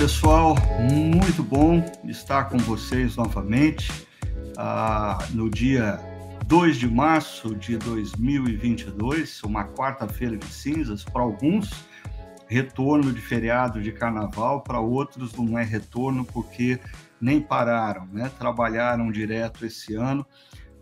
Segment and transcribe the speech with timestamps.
[0.00, 0.54] pessoal,
[0.90, 3.92] muito bom estar com vocês novamente
[4.56, 6.00] ah, no dia
[6.46, 11.84] 2 de março de 2022, uma quarta-feira de cinzas, para alguns,
[12.48, 16.80] retorno de feriado de carnaval, para outros não é retorno porque
[17.20, 18.32] nem pararam, né?
[18.38, 20.24] trabalharam direto esse ano,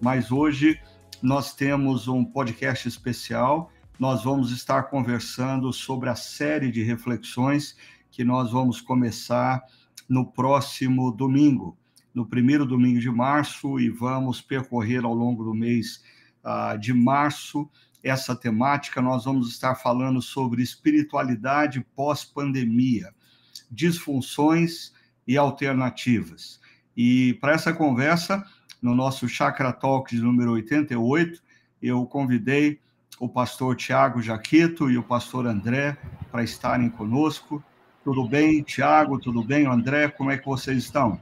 [0.00, 0.80] mas hoje
[1.20, 7.74] nós temos um podcast especial, nós vamos estar conversando sobre a série de reflexões
[8.10, 9.62] que nós vamos começar
[10.08, 11.76] no próximo domingo,
[12.14, 16.02] no primeiro domingo de março, e vamos percorrer ao longo do mês
[16.44, 17.68] uh, de março
[18.02, 19.02] essa temática.
[19.02, 23.14] Nós vamos estar falando sobre espiritualidade pós-pandemia,
[23.70, 24.92] disfunções
[25.26, 26.60] e alternativas.
[26.96, 28.44] E para essa conversa,
[28.80, 31.42] no nosso Chakra Talk de número 88,
[31.82, 32.80] eu convidei
[33.20, 35.96] o pastor Tiago Jaquito e o pastor André
[36.30, 37.62] para estarem conosco.
[38.08, 39.18] Tudo bem, Tiago?
[39.18, 40.08] Tudo bem, André?
[40.08, 41.20] Como é que vocês estão?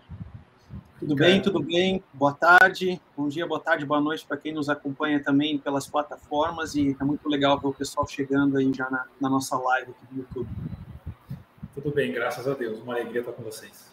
[1.01, 2.01] Tudo bem, tudo bem.
[2.15, 6.77] Boa tarde, bom dia, boa tarde, boa noite para quem nos acompanha também pelas plataformas
[6.77, 10.07] e é muito legal ver o pessoal chegando aí já na, na nossa live aqui
[10.12, 10.48] no YouTube.
[11.75, 12.79] Tudo bem, graças a Deus.
[12.79, 13.91] Uma alegria estar com vocês.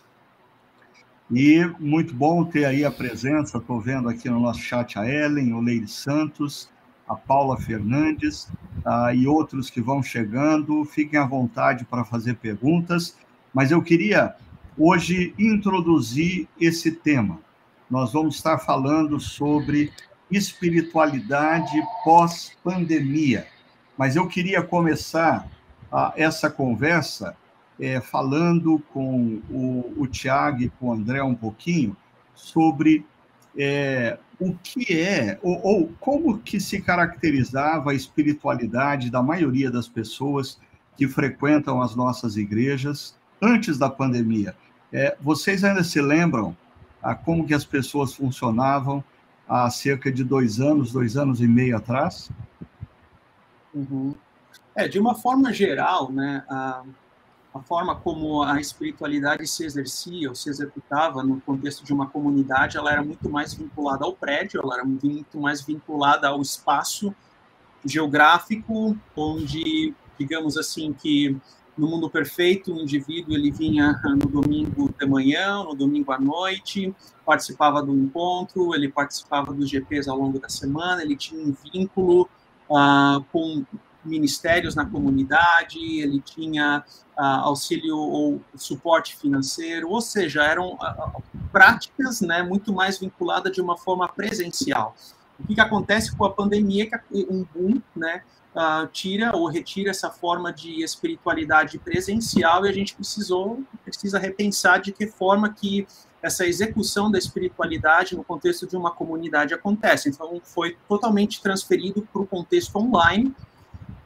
[1.32, 5.54] E muito bom ter aí a presença, estou vendo aqui no nosso chat a Ellen,
[5.54, 6.70] o Leire Santos,
[7.08, 8.50] a Paula Fernandes
[8.86, 10.86] uh, e outros que vão chegando.
[10.86, 13.18] Fiquem à vontade para fazer perguntas,
[13.54, 14.36] mas eu queria
[14.78, 17.40] hoje introduzir esse tema.
[17.90, 19.92] Nós vamos estar falando sobre
[20.31, 23.46] espiritualidade pós-pandemia,
[23.98, 25.48] mas eu queria começar
[25.92, 27.36] uh, essa conversa
[27.80, 31.96] é, falando com o, o Tiago e com o André um pouquinho
[32.34, 33.06] sobre
[33.58, 39.88] é, o que é, ou, ou, como que se caracterizava a espiritualidade da maioria das
[39.88, 40.60] pessoas
[40.98, 44.53] que frequentam as nossas igrejas antes da pandemia.
[44.92, 46.56] É, vocês ainda se lembram
[47.02, 49.03] a como que as pessoas funcionavam
[49.48, 52.30] há cerca de dois anos, dois anos e meio atrás?
[53.74, 54.14] Uhum.
[54.76, 56.84] É, de uma forma geral, né, a,
[57.53, 62.78] a forma como a espiritualidade se exercia ou se executava no contexto de uma comunidade,
[62.78, 67.14] ela era muito mais vinculada ao prédio, ela era muito mais vinculada ao espaço
[67.86, 71.38] geográfico, onde, digamos assim, que
[71.78, 76.94] no mundo perfeito, o indivíduo ele vinha no domingo de manhã, no domingo à noite,
[77.25, 82.30] participava do encontro, ele participava dos GPs ao longo da semana, ele tinha um vínculo
[82.70, 83.66] uh, com
[84.06, 86.84] ministérios na comunidade, ele tinha
[87.18, 93.62] uh, auxílio ou suporte financeiro, ou seja, eram uh, práticas né, muito mais vinculadas de
[93.62, 94.96] uma forma presencial.
[95.40, 98.22] O que, que acontece com a pandemia é que um boom né,
[98.91, 104.91] tira ou retira essa forma de espiritualidade presencial e a gente precisou, precisa repensar de
[104.91, 105.88] que forma que
[106.24, 110.09] essa execução da espiritualidade no contexto de uma comunidade acontece.
[110.09, 113.35] Então, foi totalmente transferido para o contexto online,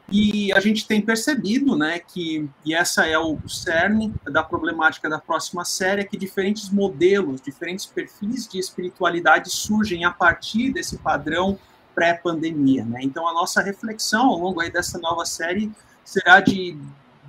[0.10, 5.20] e a gente tem percebido, né, que, e essa é o cerne da problemática da
[5.20, 11.60] próxima série, é que diferentes modelos, diferentes perfis de espiritualidade surgem a partir desse padrão
[11.94, 13.00] pré-pandemia, né?
[13.02, 15.72] Então a nossa reflexão ao longo aí dessa nova série
[16.06, 16.78] será de,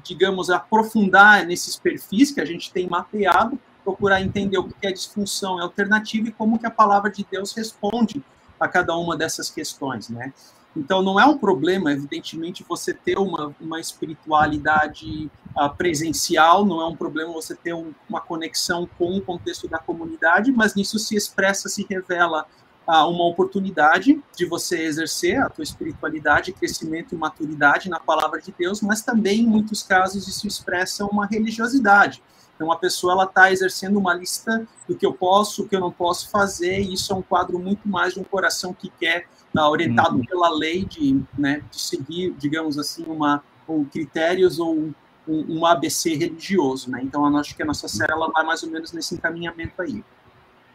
[0.04, 5.58] digamos, aprofundar nesses perfis que a gente tem mapeado, procurar entender o que é disfunção
[5.58, 8.22] e alternativa e como que a palavra de Deus responde
[8.60, 10.32] a cada uma dessas questões, né?
[10.78, 16.86] Então, não é um problema, evidentemente, você ter uma, uma espiritualidade uh, presencial, não é
[16.86, 21.16] um problema você ter um, uma conexão com o contexto da comunidade, mas nisso se
[21.16, 22.46] expressa, se revela
[22.86, 28.54] uh, uma oportunidade de você exercer a tua espiritualidade, crescimento e maturidade na palavra de
[28.56, 32.22] Deus, mas também, em muitos casos, isso expressa uma religiosidade.
[32.54, 35.80] Então, a pessoa ela está exercendo uma lista do que eu posso, o que eu
[35.80, 39.26] não posso fazer, e isso é um quadro muito mais de um coração que quer
[39.54, 40.24] orientado uhum.
[40.24, 44.94] pela lei de, né, de seguir, digamos assim, uma, um critérios ou um,
[45.26, 47.00] um, ABC religioso, né?
[47.02, 50.02] Então, acho que a nossa série ela vai mais ou menos nesse encaminhamento aí.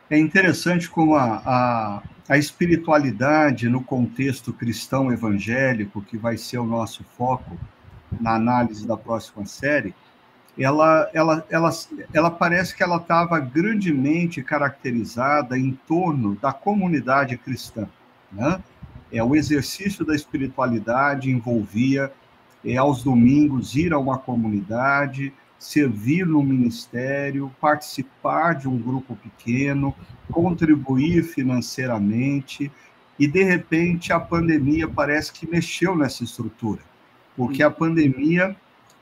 [0.09, 6.65] É interessante como a, a, a espiritualidade no contexto cristão evangélico, que vai ser o
[6.65, 7.57] nosso foco
[8.19, 9.95] na análise da próxima série,
[10.57, 11.69] ela, ela, ela,
[12.13, 17.87] ela parece que ela estava grandemente caracterizada em torno da comunidade cristã.
[18.33, 18.61] Né?
[19.11, 22.11] É, o exercício da espiritualidade envolvia,
[22.65, 29.95] é, aos domingos, ir a uma comunidade, servir no ministério, participar de um grupo pequeno,
[30.31, 32.71] contribuir financeiramente,
[33.17, 36.81] e de repente a pandemia parece que mexeu nessa estrutura,
[37.37, 38.55] porque a pandemia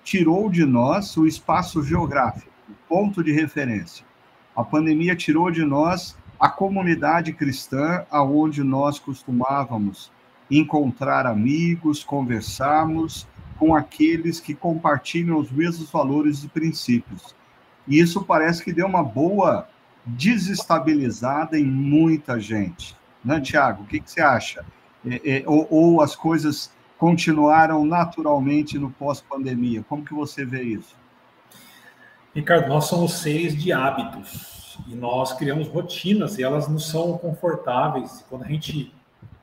[0.03, 2.51] tirou de nós o espaço geográfico.
[2.87, 4.05] ponto de referência.
[4.55, 10.11] A pandemia tirou de nós a comunidade cristã, aonde nós costumávamos
[10.49, 13.27] encontrar amigos, conversarmos
[13.59, 17.35] com aqueles que compartilham os mesmos valores e princípios.
[17.87, 19.67] E isso parece que deu uma boa
[20.03, 22.97] desestabilizada em muita gente.
[23.23, 23.83] Né, Tiago?
[23.83, 24.65] O que, que você acha?
[25.05, 29.85] É, é, ou, ou as coisas continuaram naturalmente no pós-pandemia?
[29.87, 30.95] Como que você vê isso?
[32.33, 38.25] Ricardo, nós somos seres de hábitos e nós criamos rotinas e elas não são confortáveis.
[38.29, 38.93] Quando a gente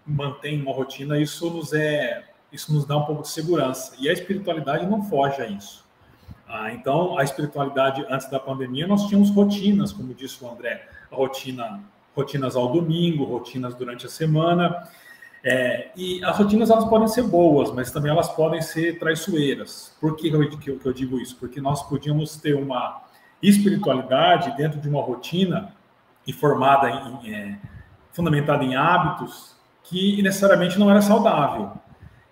[0.07, 3.95] mantém uma rotina, isso nos é isso nos dá um pouco de segurança.
[3.99, 5.85] E a espiritualidade não foge a isso.
[6.49, 11.81] Ah, então, a espiritualidade antes da pandemia, nós tínhamos rotinas, como disse o André, rotina,
[12.17, 14.89] rotinas ao domingo, rotinas durante a semana.
[15.45, 19.95] É, e as rotinas elas podem ser boas, mas também elas podem ser traiçoeiras.
[20.01, 21.37] Por que eu, que eu, que eu digo isso?
[21.37, 23.03] Porque nós podíamos ter uma
[23.43, 25.73] espiritualidade dentro de uma rotina
[26.27, 27.59] e formada em, é,
[28.13, 31.73] fundamentada em hábitos que necessariamente não era saudável.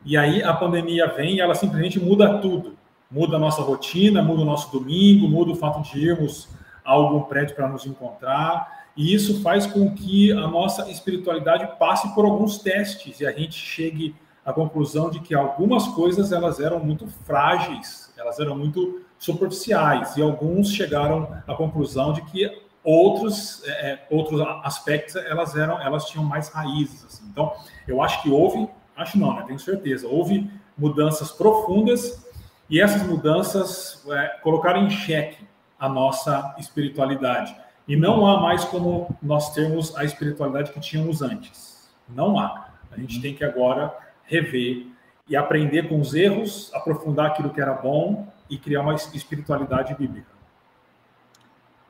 [0.04, 2.76] E aí a pandemia vem e ela simplesmente muda tudo.
[3.10, 6.48] Muda a nossa rotina, muda o nosso domingo, muda o fato de irmos
[6.84, 8.86] a algum prédio para nos encontrar.
[8.96, 13.54] E isso faz com que a nossa espiritualidade passe por alguns testes e a gente
[13.54, 14.14] chegue
[14.46, 20.22] à conclusão de que algumas coisas elas eram muito frágeis, elas eram muito superficiais e
[20.22, 22.50] alguns chegaram à conclusão de que
[22.84, 27.24] outros é, é outros aspectos elas eram elas tinham mais raízes assim.
[27.30, 27.52] então
[27.88, 29.44] eu acho que houve Acho não, né?
[29.46, 30.08] Tenho certeza.
[30.08, 32.26] Houve mudanças profundas
[32.68, 35.46] e essas mudanças é, colocaram em xeque
[35.78, 37.54] a nossa espiritualidade.
[37.86, 41.88] E não há mais como nós termos a espiritualidade que tínhamos antes.
[42.08, 42.70] Não há.
[42.90, 43.94] A gente tem que agora
[44.26, 44.86] rever
[45.28, 50.36] e aprender com os erros, aprofundar aquilo que era bom e criar uma espiritualidade bíblica.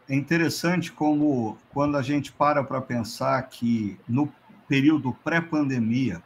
[0.09, 4.33] É interessante como, quando a gente para para pensar que no
[4.69, 6.23] período pré-pandemia,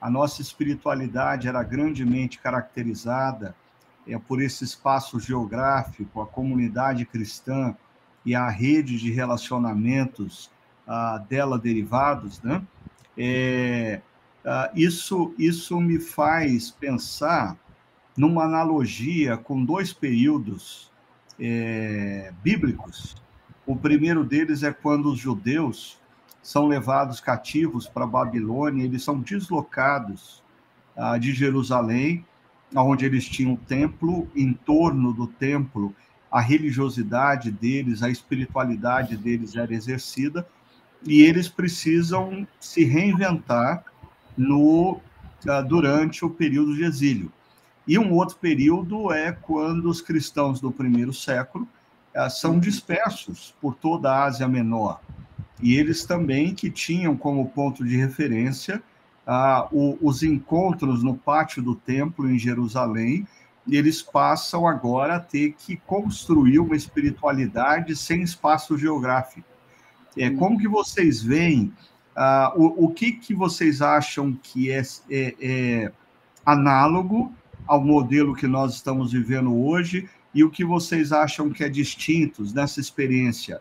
[0.00, 3.56] a nossa espiritualidade era grandemente caracterizada
[4.06, 7.74] é, por esse espaço geográfico, a comunidade cristã
[8.24, 10.50] e a rede de relacionamentos
[10.86, 12.62] ah, dela derivados, né?
[13.16, 14.00] É,
[14.46, 17.58] ah, isso, isso me faz pensar
[18.16, 20.88] numa analogia com dois períodos
[21.38, 23.16] é, bíblicos.
[23.66, 25.98] O primeiro deles é quando os judeus
[26.40, 30.44] são levados cativos para Babilônia, eles são deslocados
[30.96, 32.24] ah, de Jerusalém,
[32.72, 35.92] onde eles tinham um templo, em torno do templo,
[36.30, 40.46] a religiosidade deles, a espiritualidade deles era exercida,
[41.04, 43.84] e eles precisam se reinventar
[44.36, 45.00] no
[45.48, 47.32] ah, durante o período de exílio.
[47.86, 51.68] E um outro período é quando os cristãos do primeiro século
[52.14, 55.00] ah, são dispersos por toda a Ásia Menor
[55.60, 58.82] e eles também que tinham como ponto de referência
[59.26, 63.26] ah, o, os encontros no pátio do templo em Jerusalém,
[63.68, 69.48] eles passam agora a ter que construir uma espiritualidade sem espaço geográfico.
[70.16, 71.72] É, como que vocês veem,
[72.16, 75.92] ah, o, o que, que vocês acham que é, é, é
[76.44, 77.32] análogo
[77.66, 82.42] ao modelo que nós estamos vivendo hoje e o que vocês acham que é distinto
[82.54, 83.60] nessa experiência?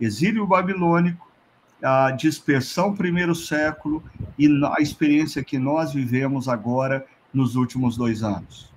[0.00, 1.26] Exílio babilônico,
[1.82, 4.02] a dispersão primeiro século
[4.38, 8.72] e a experiência que nós vivemos agora nos últimos dois anos.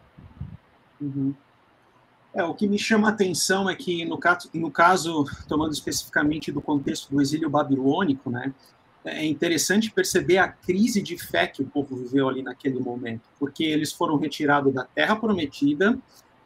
[0.99, 1.33] Uhum.
[2.33, 6.51] É, o que me chama a atenção é que, no caso, no caso, tomando especificamente
[6.51, 8.53] do contexto do exílio babilônico, né,
[9.09, 13.63] é interessante perceber a crise de fé que o povo viveu ali naquele momento, porque
[13.63, 15.97] eles foram retirados da terra prometida,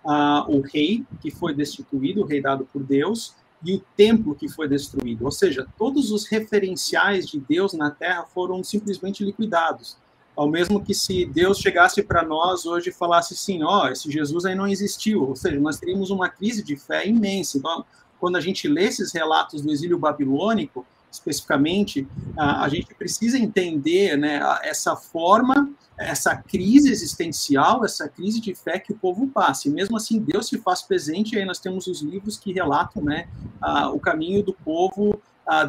[0.04, 4.50] uh, o rei que foi destituído, o rei dado por Deus, e o templo que
[4.50, 5.24] foi destruído.
[5.24, 9.98] Ou seja, todos os referenciais de Deus na terra foram simplesmente liquidados.
[10.36, 14.12] Ao mesmo que se Deus chegasse para nós hoje e falasse assim, ó, oh, esse
[14.12, 15.30] Jesus aí não existiu.
[15.30, 17.58] Ou seja, nós teríamos uma crise de fé imensa.
[17.58, 17.86] Então,
[18.20, 24.40] quando a gente lê esses relatos do exílio babilônico, especificamente, a, gente precisa entender né,
[24.64, 29.68] essa forma, essa crise existencial, essa crise de fé que o povo passa.
[29.68, 33.04] E mesmo assim, Deus se faz presente, e aí nós temos os livros que relatam
[33.04, 33.28] né,
[33.94, 35.22] o caminho do povo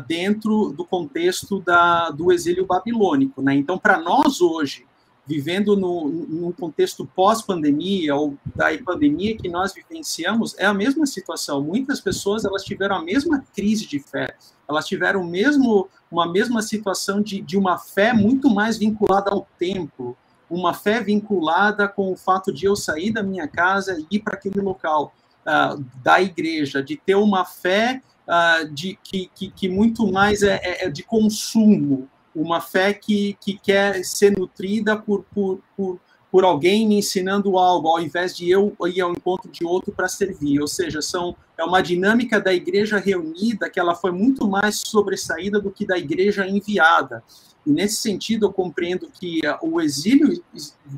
[0.07, 3.43] dentro do contexto da, do exílio babilônico.
[3.43, 3.55] Né?
[3.55, 4.87] Então, para nós hoje,
[5.27, 11.63] vivendo no, num contexto pós-pandemia ou da pandemia que nós vivenciamos, é a mesma situação.
[11.63, 14.37] Muitas pessoas elas tiveram a mesma crise de fé,
[14.69, 20.17] elas tiveram mesmo uma mesma situação de, de uma fé muito mais vinculada ao tempo,
[20.49, 24.35] uma fé vinculada com o fato de eu sair da minha casa e ir para
[24.35, 25.13] aquele local.
[25.45, 30.61] uh, da igreja, de ter uma fé uh, de, que, que, que, muito mais é,
[30.63, 36.01] é, é, de consumo, uma fé que, que quer ser nutrida por, por, por,
[36.31, 40.09] por alguém me ensinando algo, ao invés de eu ir ao encontro de outro para
[40.09, 40.61] servir.
[40.61, 45.61] Ou seja, são, é uma dinâmica da igreja reunida que ela foi muito mais sobressaída
[45.61, 47.23] do que da igreja enviada.
[47.67, 50.43] E nesse sentido, eu compreendo que uh, o exílio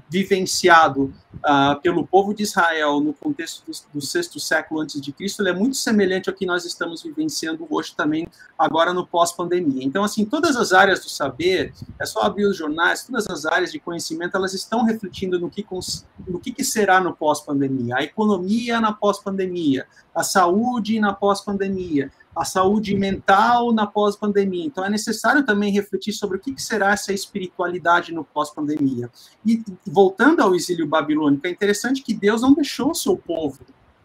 [0.08, 5.46] vivenciado uh, pelo povo de Israel no contexto do, do, sexto século antes de Cristo,
[5.46, 8.26] é muito semelhante ao que nós estamos vivenciando hoje também,
[8.58, 9.84] agora no pós-pandemia.
[9.84, 13.70] Então, assim, todas as áreas do saber, é só abrir os jornais, todas as áreas
[13.70, 15.64] de conhecimento, elas estão refletindo no que,
[16.26, 17.96] no que, que será no pós-pandemia.
[17.96, 24.66] A economia na pós-pandemia, a saúde na pós-pandemia, a saúde mental na pós-pandemia.
[24.66, 29.10] Então, é necessário também refletir sobre o que será essa espiritualidade no pós-pandemia.
[29.44, 33.60] E, voltando ao exílio babilônico, é interessante que Deus não deixou o seu povo,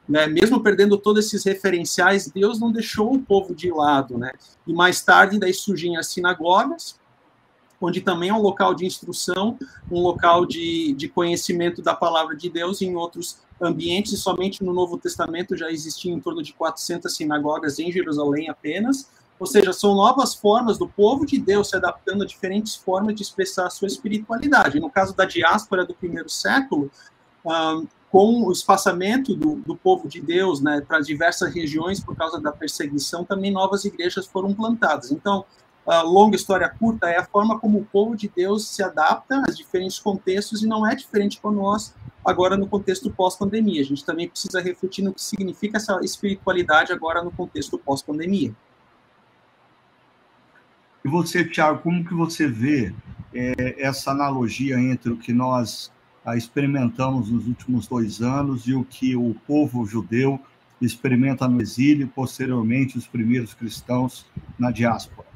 [0.08, 0.28] né?
[0.28, 4.18] mesmo perdendo todos esses referenciais, Deus não deixou o povo de lado.
[4.18, 4.32] Né?
[4.66, 6.98] E mais tarde, daí surgem as sinagogas,
[7.82, 9.58] onde também é um local de instrução,
[9.92, 14.98] um local de, de conhecimento da palavra de Deus, em outros ambientes, somente no Novo
[14.98, 20.36] Testamento já existiam em torno de 400 sinagogas em Jerusalém apenas, ou seja, são novas
[20.36, 24.80] formas do povo de Deus se adaptando a diferentes formas de expressar a sua espiritualidade.
[24.80, 26.92] No caso da diáspora do primeiro século,
[27.44, 32.40] um, com o espaçamento do, do povo de Deus né, para diversas regiões por causa
[32.40, 35.12] da perseguição, também novas igrejas foram plantadas.
[35.12, 35.46] Então,
[35.86, 39.52] a longa história curta é a forma como o povo de Deus se adapta a
[39.52, 43.82] diferentes contextos e não é diferente para nós agora no contexto pós-pandemia.
[43.82, 48.56] A gente também precisa refletir no que significa essa espiritualidade agora no contexto pós-pandemia.
[51.04, 52.94] E você, Tiago, como que você vê
[53.34, 55.92] é, essa analogia entre o que nós
[56.24, 60.40] ah, experimentamos nos últimos dois anos e o que o povo judeu
[60.80, 64.28] experimenta no exílio posteriormente, os primeiros cristãos
[64.60, 65.31] na diáspora?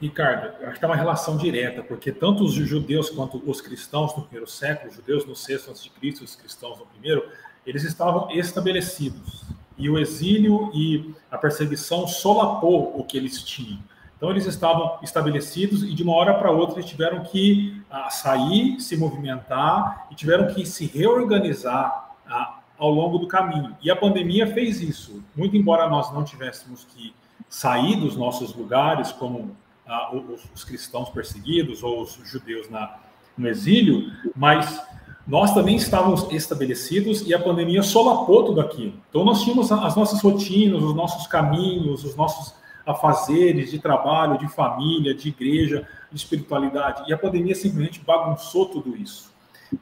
[0.00, 4.22] Ricardo, acho que é uma relação direta, porque tanto os judeus quanto os cristãos no
[4.22, 7.28] primeiro século, os judeus no sexto antes de Cristo, os cristãos no primeiro,
[7.66, 9.44] eles estavam estabelecidos.
[9.76, 13.78] E o exílio e a perseguição solapou o que eles tinham.
[14.16, 18.80] Então eles estavam estabelecidos e de uma hora para outra eles tiveram que ah, sair,
[18.80, 23.76] se movimentar e tiveram que se reorganizar ah, ao longo do caminho.
[23.80, 25.22] E a pandemia fez isso.
[25.36, 27.14] Muito embora nós não tivéssemos que
[27.48, 29.56] sair dos nossos lugares como
[29.88, 32.96] ah, os, os, cristãos perseguidos ou os judeus na,
[33.36, 34.80] no exílio, mas
[35.26, 38.94] nós também estávamos estabelecidos e a pandemia solapou tudo aquilo.
[39.08, 42.54] Então nós tínhamos as nossas rotinas, os nossos caminhos, os nossos
[42.86, 48.96] afazeres de trabalho, de família, de igreja, de espiritualidade, e a pandemia simplesmente bagunçou tudo
[48.96, 49.30] isso.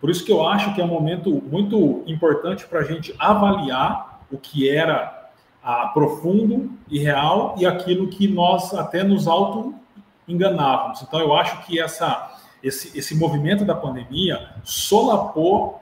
[0.00, 4.24] Por isso que eu acho que é um momento muito importante para a gente avaliar
[4.30, 5.30] o que era
[5.62, 9.74] ah, profundo e real e aquilo que nós até nos auto
[10.26, 11.02] enganávamos.
[11.02, 15.80] Então, eu acho que essa, esse, esse movimento da pandemia solapou,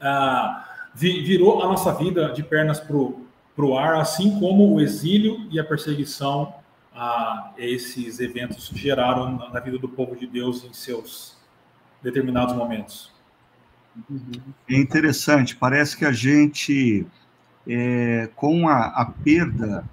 [0.00, 0.64] ah,
[0.94, 5.64] virou a nossa vida de pernas para o ar, assim como o exílio e a
[5.64, 6.54] perseguição
[6.94, 11.36] a esses eventos geraram na, na vida do povo de Deus em seus
[12.02, 13.12] determinados momentos.
[14.68, 17.06] É interessante, parece que a gente,
[17.66, 19.84] é, com a, a, perda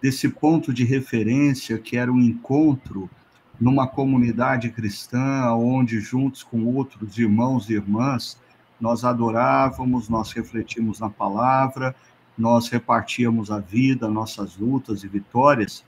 [0.00, 3.08] desse ponto de referência, que era o um encontro
[3.60, 8.38] numa comunidade cristã, onde juntos com outros irmãos e irmãs,
[8.80, 11.94] nós adorávamos, nós refletimos na palavra,
[12.36, 15.84] nós repartíamos a vida, nossas lutas e vitórias.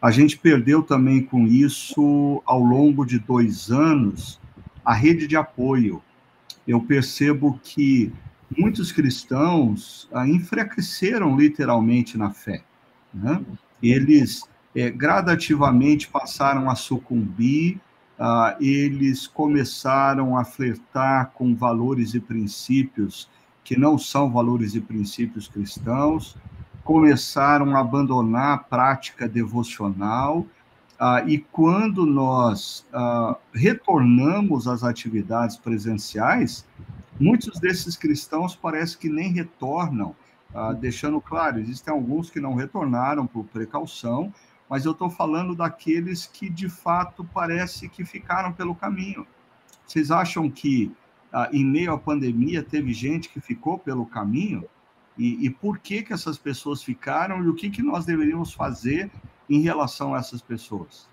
[0.00, 4.40] A gente perdeu também com isso, ao longo de dois anos,
[4.84, 6.02] a rede de apoio.
[6.66, 8.12] Eu percebo que
[8.56, 12.64] muitos cristãos ah, enfraqueceram literalmente na fé.
[13.12, 13.44] Né?
[13.82, 17.80] Eles é, gradativamente passaram a sucumbir,
[18.18, 23.28] ah, eles começaram a flertar com valores e princípios
[23.64, 26.36] que não são valores e princípios cristãos,
[26.84, 30.46] começaram a abandonar a prática devocional,
[30.98, 36.64] ah, e quando nós ah, retornamos às atividades presenciais,
[37.18, 40.14] muitos desses cristãos parece que nem retornam,
[40.80, 44.32] deixando claro, existem alguns que não retornaram por precaução,
[44.72, 49.26] mas eu estou falando daqueles que de fato parece que ficaram pelo caminho.
[49.86, 50.90] Vocês acham que
[51.30, 54.64] ah, em meio à pandemia teve gente que ficou pelo caminho?
[55.18, 59.10] E, e, por que que essas pessoas ficaram e o que que nós deveríamos fazer
[59.46, 61.06] em relação a essas pessoas?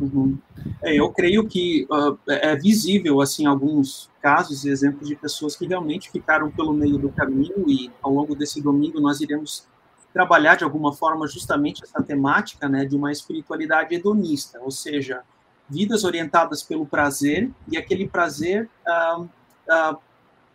[0.00, 0.38] Uhum.
[0.82, 5.66] É, eu creio que uh, é visível assim alguns casos e exemplos de pessoas que
[5.66, 9.70] realmente ficaram pelo meio do caminho e ao longo desse domingo nós iremos
[10.12, 15.22] trabalhar de alguma forma justamente essa temática, né, de uma espiritualidade hedonista, ou seja,
[15.68, 19.98] vidas orientadas pelo prazer e aquele prazer uh, uh,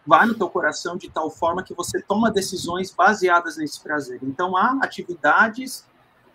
[0.05, 4.19] vai no teu coração de tal forma que você toma decisões baseadas nesse prazer.
[4.21, 5.85] Então há atividades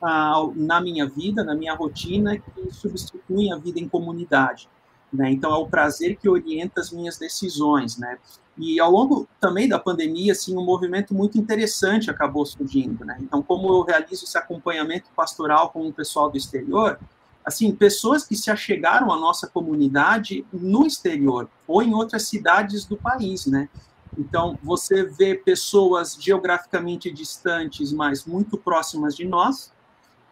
[0.03, 4.69] uh, na minha vida, na minha rotina que substituem a vida em comunidade.
[5.13, 5.31] Né?
[5.31, 8.19] Então é o prazer que orienta as minhas decisões, né?
[8.57, 13.19] E ao longo também da pandemia, assim, um movimento muito interessante acabou surgindo, né?
[13.21, 16.99] Então, como eu realizo esse acompanhamento pastoral com o pessoal do exterior,
[17.45, 22.97] assim, pessoas que se achegaram à nossa comunidade no exterior ou em outras cidades do
[22.97, 23.69] país, né?
[24.19, 29.73] Então, você vê pessoas geograficamente distantes, mas muito próximas de nós,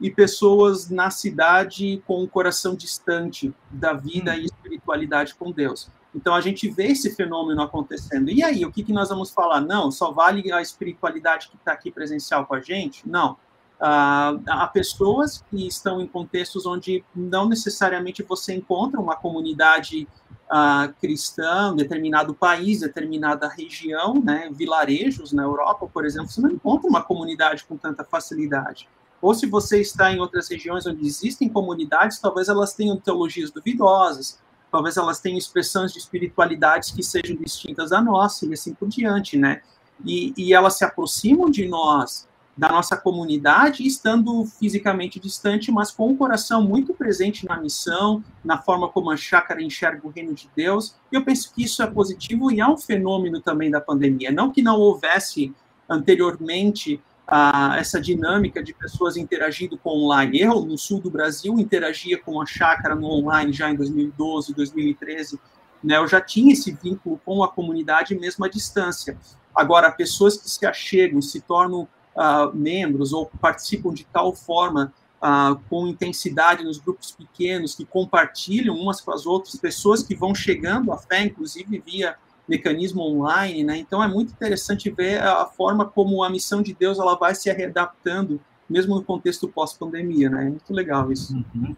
[0.01, 5.91] e pessoas na cidade com o coração distante da vida e espiritualidade com Deus.
[6.15, 8.31] Então a gente vê esse fenômeno acontecendo.
[8.31, 9.61] E aí, o que, que nós vamos falar?
[9.61, 13.09] Não, só vale a espiritualidade que está aqui presencial com a gente?
[13.09, 13.33] Não.
[13.81, 20.07] Uh, há pessoas que estão em contextos onde não necessariamente você encontra uma comunidade
[20.51, 26.89] uh, cristã, determinado país, determinada região, né, vilarejos na Europa, por exemplo, você não encontra
[26.89, 28.87] uma comunidade com tanta facilidade.
[29.21, 34.39] Ou se você está em outras regiões onde existem comunidades, talvez elas tenham teologias duvidosas,
[34.71, 39.37] talvez elas tenham expressões de espiritualidades que sejam distintas da nossa e assim por diante,
[39.37, 39.63] né?
[40.05, 46.11] E, e elas se aproximam de nós, da nossa comunidade, estando fisicamente distante, mas com
[46.11, 50.51] o coração muito presente na missão, na forma como a chácara enxerga o reino de
[50.55, 50.95] Deus.
[51.11, 54.31] E eu penso que isso é positivo e é um fenômeno também da pandemia.
[54.31, 55.55] Não que não houvesse
[55.89, 57.01] anteriormente
[57.31, 60.41] a, essa dinâmica de pessoas interagindo com online.
[60.41, 65.39] Eu, no sul do Brasil, interagia com a chácara no online já em 2012, 2013.
[65.83, 69.17] Né, eu já tinha esse vínculo com a comunidade mesmo à distância.
[69.55, 71.83] Agora, pessoas que se achegam, se tornam
[72.17, 78.75] uh, membros ou participam de tal forma uh, com intensidade nos grupos pequenos, que compartilham
[78.75, 82.17] umas com as outras, pessoas que vão chegando à fé, inclusive via
[82.51, 83.79] mecanismo online, né?
[83.79, 87.51] Então é muito interessante ver a forma como a missão de Deus ela vai se
[87.51, 90.47] readaptando, mesmo no contexto pós-pandemia, né?
[90.47, 91.33] É muito legal isso.
[91.55, 91.77] Uhum.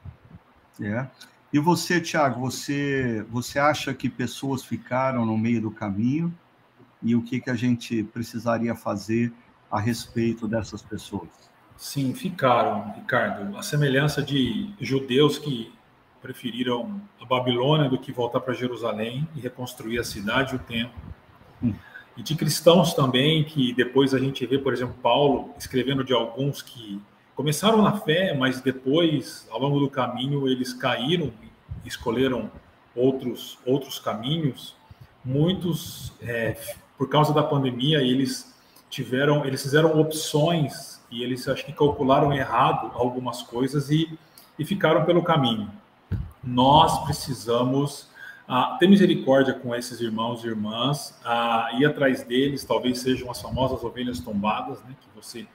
[0.80, 1.06] É.
[1.52, 6.34] E você, Tiago, você você acha que pessoas ficaram no meio do caminho
[7.02, 9.30] e o que que a gente precisaria fazer
[9.70, 11.28] a respeito dessas pessoas?
[11.76, 13.56] Sim, ficaram, Ricardo.
[13.58, 15.70] A semelhança de judeus que
[16.22, 21.02] preferiram a Babilônia do que voltar para Jerusalém e reconstruir a cidade e o templo.
[21.62, 21.74] Hum.
[22.16, 26.62] E de cristãos também, que depois a gente vê, por exemplo, Paulo escrevendo de alguns
[26.62, 27.00] que
[27.34, 31.32] começaram na fé, mas depois, ao longo do caminho, eles caíram
[31.84, 32.50] e escolheram
[32.94, 34.76] outros, outros caminhos.
[35.24, 36.56] Muitos, é,
[36.96, 38.54] por causa da pandemia, eles
[38.88, 44.18] tiveram, eles fizeram opções e eles acho que calcularam errado algumas coisas e,
[44.58, 45.70] e ficaram pelo caminho
[46.42, 48.08] nós precisamos
[48.48, 53.40] ah, ter misericórdia com esses irmãos e irmãs, ah, ir atrás deles, talvez sejam as
[53.40, 55.46] famosas ovelhas tombadas, né, que você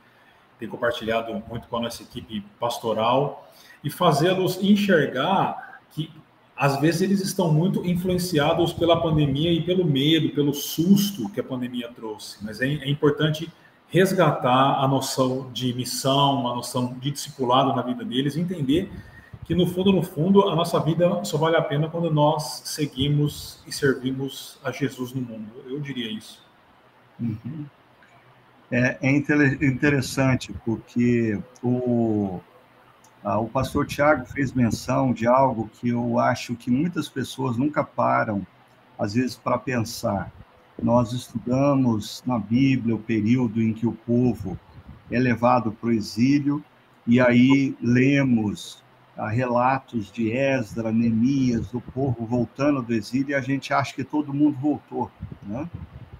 [0.58, 3.52] tem compartilhado muito com a nossa equipe pastoral,
[3.84, 6.10] e fazê-los enxergar que
[6.56, 11.43] às vezes eles estão muito influenciados pela pandemia e pelo medo, pelo susto que a
[11.43, 13.52] pandemia trouxe, mas é, é importante
[13.89, 18.91] resgatar a noção de missão, a noção de discipulado na vida deles, entender
[19.47, 23.63] que no fundo, no fundo, a nossa vida só vale a pena quando nós seguimos
[23.65, 25.49] e servimos a Jesus no mundo.
[25.65, 26.45] Eu diria isso.
[27.17, 27.65] Uhum.
[28.69, 32.41] É, é interessante porque o,
[33.23, 38.45] o pastor Tiago fez menção de algo que eu acho que muitas pessoas nunca param,
[38.99, 40.29] às vezes, para pensar.
[40.77, 44.60] Nós estudamos na Bíblia o período em que o povo
[45.10, 46.62] é levado para o exílio,
[47.07, 48.83] e aí lemos
[49.25, 54.34] relatos de Esdra, Neemias, do povo voltando do exílio, e a gente acha que todo
[54.34, 55.10] mundo voltou.
[55.43, 55.67] Né?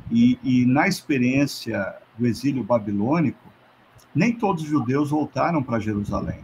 [0.10, 3.47] E, e na experiência do exílio babilônico,
[4.15, 6.39] nem todos os judeus voltaram para Jerusalém.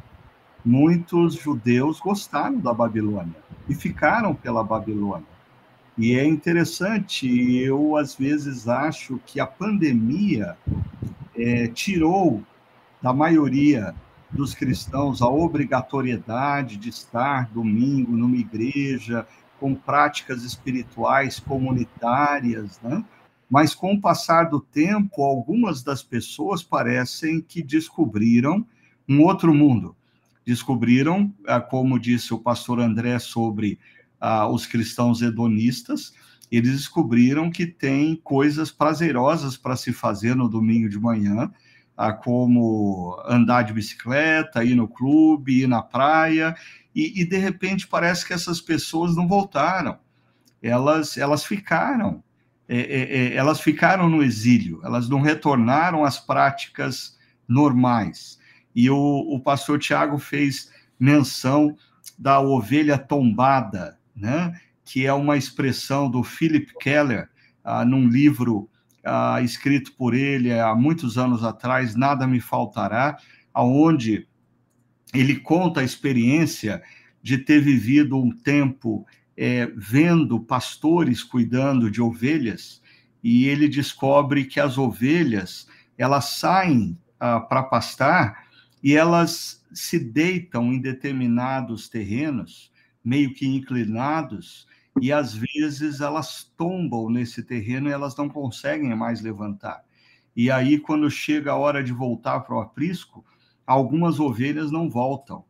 [0.63, 3.35] Muitos judeus gostaram da Babilônia
[3.67, 5.33] e ficaram pela Babilônia.
[5.97, 7.27] E é interessante,
[7.59, 10.57] eu às vezes acho que a pandemia
[11.35, 12.41] é, tirou
[13.01, 13.93] da maioria
[14.33, 19.27] dos cristãos a obrigatoriedade de estar domingo numa igreja
[19.59, 23.03] com práticas espirituais comunitárias, né?
[23.49, 28.65] Mas com o passar do tempo, algumas das pessoas parecem que descobriram
[29.07, 29.95] um outro mundo.
[30.45, 33.79] descobriram, ah, como disse o pastor André sobre
[34.19, 36.13] ah, os cristãos hedonistas,
[36.51, 41.51] eles descobriram que tem coisas prazerosas para se fazer no domingo de manhã,
[41.95, 46.55] ah, como andar de bicicleta, ir no clube, ir na praia,
[46.95, 49.97] e, e, de repente parece que essas pessoas não voltaram,
[50.61, 52.23] elas, elas ficaram,
[52.67, 58.39] é, é, é elas ficaram no exílio, elas não retornaram às práticas normais.
[58.75, 61.75] E o, o pastor Tiago fez menção
[62.17, 64.59] da ovelha tombada, né?
[64.85, 67.29] que é uma expressão do Philip Keller,
[67.63, 68.69] ah, num livro
[69.03, 73.17] ah, escrito por ele há muitos anos atrás, Nada Me Faltará,
[73.53, 74.27] aonde
[75.13, 76.81] ele conta a experiência
[77.21, 82.81] de ter vivido um tempo é, vendo pastores cuidando de ovelhas,
[83.23, 88.47] e ele descobre que as ovelhas elas saem ah, para pastar
[88.83, 92.71] e elas se deitam em determinados terrenos,
[93.03, 94.67] meio que inclinados,
[95.01, 99.83] e às vezes elas tombam nesse terreno e elas não conseguem mais levantar.
[100.35, 103.23] E aí, quando chega a hora de voltar para o aprisco,
[103.65, 105.43] algumas ovelhas não voltam.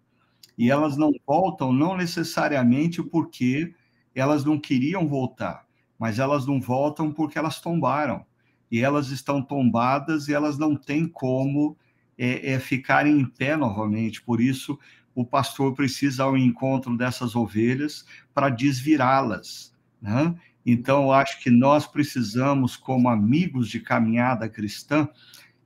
[0.58, 3.74] E elas não voltam não necessariamente porque
[4.14, 5.66] elas não queriam voltar,
[5.98, 8.26] mas elas não voltam porque elas tombaram.
[8.70, 11.78] E elas estão tombadas e elas não têm como
[12.18, 14.22] é, é ficarem em pé novamente.
[14.22, 14.78] Por isso,
[15.16, 19.74] o pastor precisa ao encontro dessas ovelhas para desvirá-las.
[20.02, 20.36] Né?
[20.66, 25.08] Então, acho que nós precisamos, como amigos de caminhada cristã,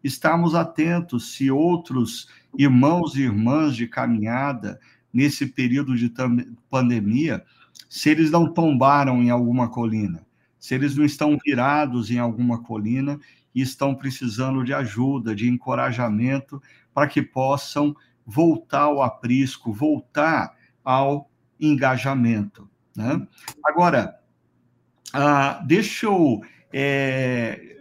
[0.04, 4.80] estarmos atentos se outros irmãos e irmãs de caminhada,
[5.14, 6.12] nesse período de
[6.70, 7.44] pandemia,
[7.90, 10.26] se eles não tombaram em alguma colina,
[10.60, 13.20] se eles não estão virados em alguma colina
[13.54, 16.62] e estão precisando de ajuda, de encorajamento,
[16.94, 17.96] para que possam
[18.28, 22.70] voltar ao aprisco, voltar ao engajamento.
[22.94, 23.26] Né?
[23.64, 24.20] Agora,
[25.14, 26.42] ah, deixa eu
[26.74, 27.78] é,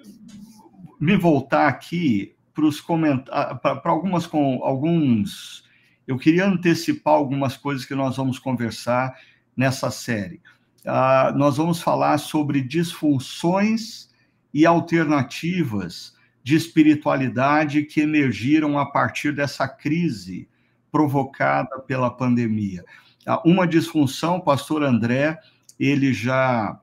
[1.00, 5.64] me voltar aqui para comentários, para algumas com alguns.
[6.06, 9.18] Eu queria antecipar algumas coisas que nós vamos conversar
[9.56, 10.40] nessa série.
[10.86, 14.08] Ah, nós vamos falar sobre disfunções
[14.54, 16.15] e alternativas
[16.46, 20.48] de espiritualidade que emergiram a partir dessa crise
[20.92, 22.84] provocada pela pandemia.
[23.26, 25.40] Ah, uma disfunção, o pastor André,
[25.76, 26.78] ele já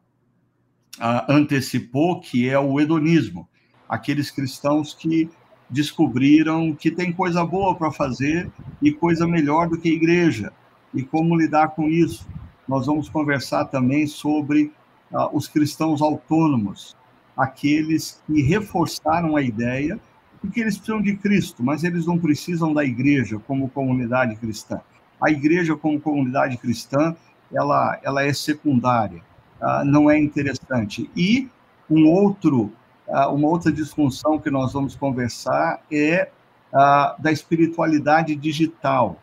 [1.00, 3.48] ah, antecipou que é o hedonismo,
[3.88, 5.30] aqueles cristãos que
[5.70, 10.52] descobriram que tem coisa boa para fazer e coisa melhor do que a igreja.
[10.94, 12.28] E como lidar com isso?
[12.68, 14.74] Nós vamos conversar também sobre
[15.10, 16.98] ah, os cristãos autônomos,
[17.36, 20.00] aqueles que reforçaram a ideia
[20.44, 24.82] de que eles precisam de Cristo, mas eles não precisam da igreja como comunidade cristã.
[25.22, 27.16] A igreja como comunidade cristã,
[27.52, 29.22] ela, ela é secundária,
[29.62, 31.10] uh, não é interessante.
[31.16, 31.50] E
[31.90, 32.72] um outro,
[33.08, 36.30] uh, uma outra disfunção que nós vamos conversar é
[36.74, 39.18] uh, da espiritualidade digital,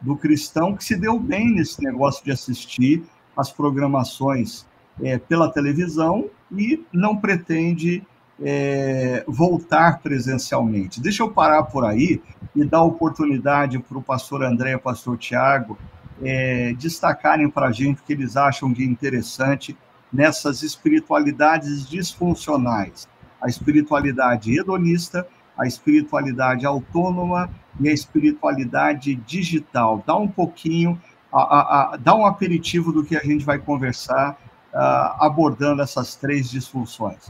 [0.00, 3.04] do cristão que se deu bem nesse negócio de assistir
[3.36, 4.66] as programações
[5.02, 8.02] é, pela televisão e não pretende
[8.42, 11.00] é, voltar presencialmente.
[11.00, 12.20] Deixa eu parar por aí
[12.54, 15.78] e dar oportunidade para o pastor André e o pastor Tiago
[16.22, 19.76] é, destacarem para a gente o que eles acham de interessante
[20.12, 23.08] nessas espiritualidades disfuncionais.
[23.40, 25.26] A espiritualidade hedonista,
[25.58, 30.02] a espiritualidade autônoma e a espiritualidade digital.
[30.06, 31.00] Dá um pouquinho,
[31.32, 34.38] a, a, a, dá um aperitivo do que a gente vai conversar
[34.74, 37.28] abordando essas três disfunções?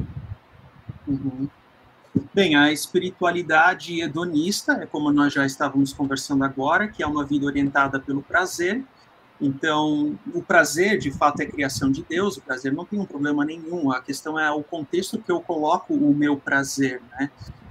[1.07, 1.49] Uhum.
[2.33, 7.45] Bem, a espiritualidade hedonista é como nós já estávamos conversando agora, que é uma vida
[7.45, 8.85] orientada pelo prazer.
[9.41, 12.37] Então, o prazer, de fato, é criação de Deus.
[12.37, 13.91] O prazer não tem um problema nenhum.
[13.91, 17.31] A questão é o contexto que eu coloco o meu prazer, né?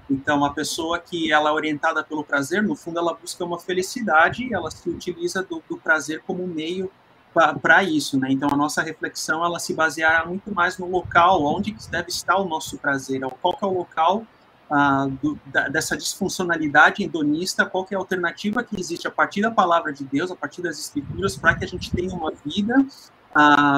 [0.10, 4.54] Então, a pessoa que ela é orientada pelo prazer, no fundo, ela busca uma felicidade,
[4.54, 6.92] ela se utiliza do, do prazer como meio
[7.34, 8.32] para isso, né?
[8.32, 12.46] Então a nossa reflexão ela se baseará muito mais no local onde deve estar o
[12.48, 14.26] nosso prazer, qual que é o local
[14.70, 19.42] ah, do, da, dessa disfuncionalidade hedonista, qual que é a alternativa que existe a partir
[19.42, 22.86] da palavra de Deus, a partir das escrituras, para que a gente tenha uma vida
[23.34, 23.78] ah,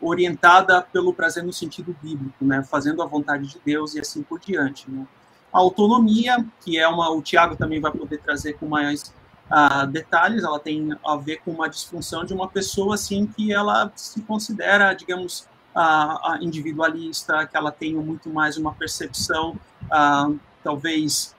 [0.00, 2.62] orientada pelo prazer no sentido bíblico, né?
[2.62, 5.06] Fazendo a vontade de Deus e assim por diante, né?
[5.52, 9.12] A autonomia, que é uma, o Tiago também vai poder trazer com mais
[9.50, 13.92] uh, detalhes, ela tem a ver com uma disfunção de uma pessoa assim que ela
[13.96, 21.34] se considera, digamos, uh, individualista, que ela tem muito mais uma percepção, uh, talvez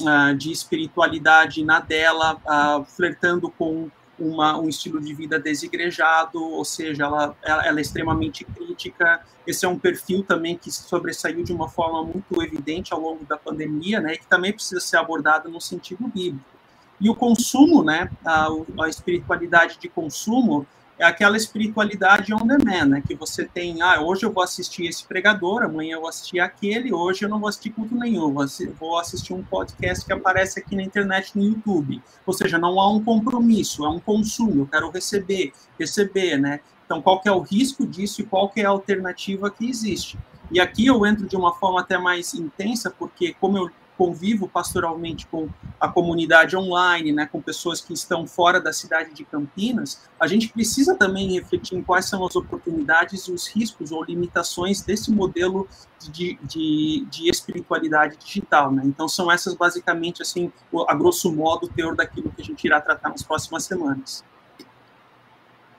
[0.00, 2.40] uh, de espiritualidade na dela,
[2.86, 8.44] flertando com uma, um estilo de vida desigrejado, ou seja, ela, ela, ela, é extremamente
[8.44, 9.22] crítica.
[9.46, 13.36] Esse é um perfil também que sobressaiu de uma forma muito evidente ao longo da
[13.36, 16.57] pandemia, né, e que também precisa ser abordado no sentido bíblico.
[17.00, 18.48] E o consumo, né, a,
[18.80, 20.66] a espiritualidade de consumo,
[20.98, 23.02] é aquela espiritualidade on demand, né?
[23.06, 26.92] Que você tem, ah, hoje eu vou assistir esse pregador, amanhã eu vou assistir aquele,
[26.92, 28.34] hoje eu não vou assistir culto nenhum,
[28.78, 32.02] vou assistir um podcast que aparece aqui na internet no YouTube.
[32.26, 36.60] Ou seja, não há um compromisso, é um consumo, eu quero receber, receber, né?
[36.84, 40.18] Então, qual que é o risco disso e qual que é a alternativa que existe?
[40.50, 45.26] E aqui eu entro de uma forma até mais intensa, porque como eu convivo pastoralmente
[45.26, 45.48] com
[45.80, 50.48] a comunidade online, né, com pessoas que estão fora da cidade de Campinas, a gente
[50.50, 55.66] precisa também refletir em quais são as oportunidades e os riscos ou limitações desse modelo
[56.12, 58.70] de, de, de espiritualidade digital.
[58.70, 58.82] Né?
[58.86, 60.52] Então, são essas basicamente, assim,
[60.86, 64.24] a grosso modo, o teor daquilo que a gente irá tratar nas próximas semanas.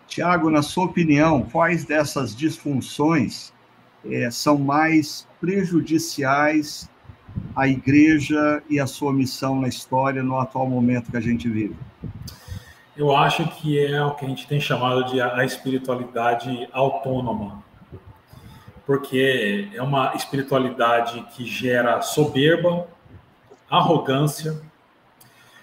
[0.08, 3.54] Tiago, na sua opinião, quais dessas disfunções
[4.04, 6.90] é, são mais prejudiciais
[7.56, 11.76] a igreja e a sua missão na história no atual momento que a gente vive?
[12.96, 17.64] Eu acho que é o que a gente tem chamado de a espiritualidade autônoma,
[18.86, 22.88] porque é uma espiritualidade que gera soberba,
[23.70, 24.62] arrogância,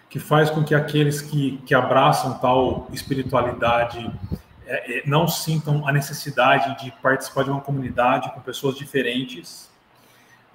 [0.09, 4.11] que faz com que aqueles que, que abraçam tal espiritualidade
[4.67, 9.71] é, é, não sintam a necessidade de participar de uma comunidade com pessoas diferentes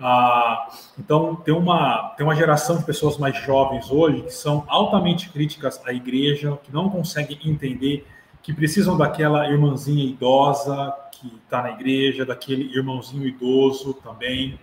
[0.04, 5.30] ah, então, tem uma, tem uma geração de pessoas mais jovens hoje que são altamente
[5.30, 8.08] críticas à igreja, que não conseguem entender
[8.42, 14.60] que precisam daquela irmãzinha idosa que está na igreja, daquele irmãozinho idoso também,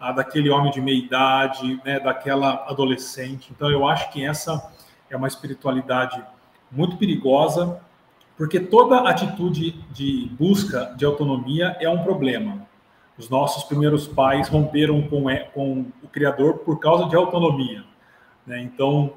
[0.00, 3.50] ah, daquele homem de meia idade, né, daquela adolescente.
[3.54, 4.72] Então, eu acho que essa
[5.10, 6.22] é uma espiritualidade
[6.72, 7.78] muito perigosa,
[8.38, 12.66] porque toda atitude de busca de autonomia é um problema.
[13.18, 17.84] Os nossos primeiros pais romperam com, com o Criador por causa de autonomia.
[18.46, 18.62] Né?
[18.62, 19.12] Então,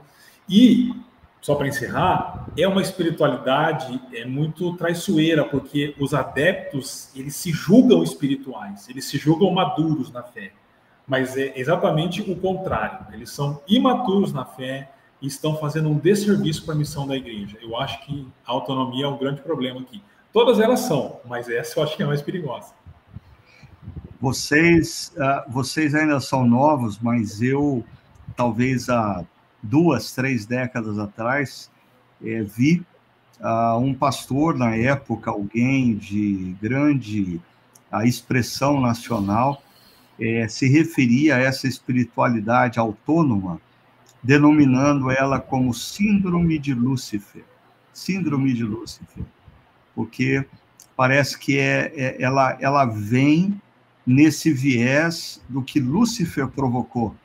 [0.49, 0.91] e,
[1.39, 8.03] só para encerrar, é uma espiritualidade é muito traiçoeira, porque os adeptos, eles se julgam
[8.03, 10.51] espirituais, eles se julgam maduros na fé.
[11.07, 13.05] Mas é exatamente o contrário.
[13.13, 17.57] Eles são imaturos na fé e estão fazendo um desserviço para a missão da igreja.
[17.61, 20.01] Eu acho que a autonomia é um grande problema aqui.
[20.33, 22.73] Todas elas são, mas essa eu acho que é mais perigosa.
[24.21, 27.83] Vocês, uh, vocês ainda são novos, mas eu,
[28.35, 29.25] talvez há
[29.63, 31.71] duas, três décadas atrás,
[32.23, 32.85] é, vi
[33.39, 37.41] uh, um pastor, na época, alguém de grande
[37.91, 39.63] uh, expressão nacional,
[40.19, 43.59] é, se referia a essa espiritualidade autônoma,
[44.21, 47.43] denominando ela como Síndrome de Lúcifer.
[47.91, 49.23] Síndrome de Lúcifer.
[49.95, 50.45] Porque
[50.95, 53.59] parece que é, é ela, ela vem
[54.11, 57.15] nesse viés do que Lúcifer provocou.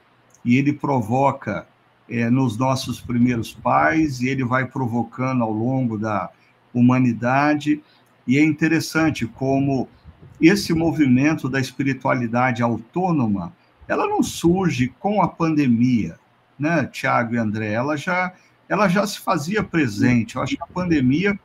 [0.45, 1.67] E ele provoca
[2.09, 6.31] é, nos nossos primeiros pais, e ele vai provocando ao longo da
[6.73, 7.83] humanidade.
[8.27, 9.89] E é interessante como
[10.41, 13.53] esse movimento da espiritualidade autônoma,
[13.89, 16.19] ela não surge com a pandemia,
[16.59, 17.73] né, Tiago e André?
[17.73, 18.33] Ela já,
[18.69, 20.37] ela já se fazia presente.
[20.37, 21.39] Eu acho que a pandemia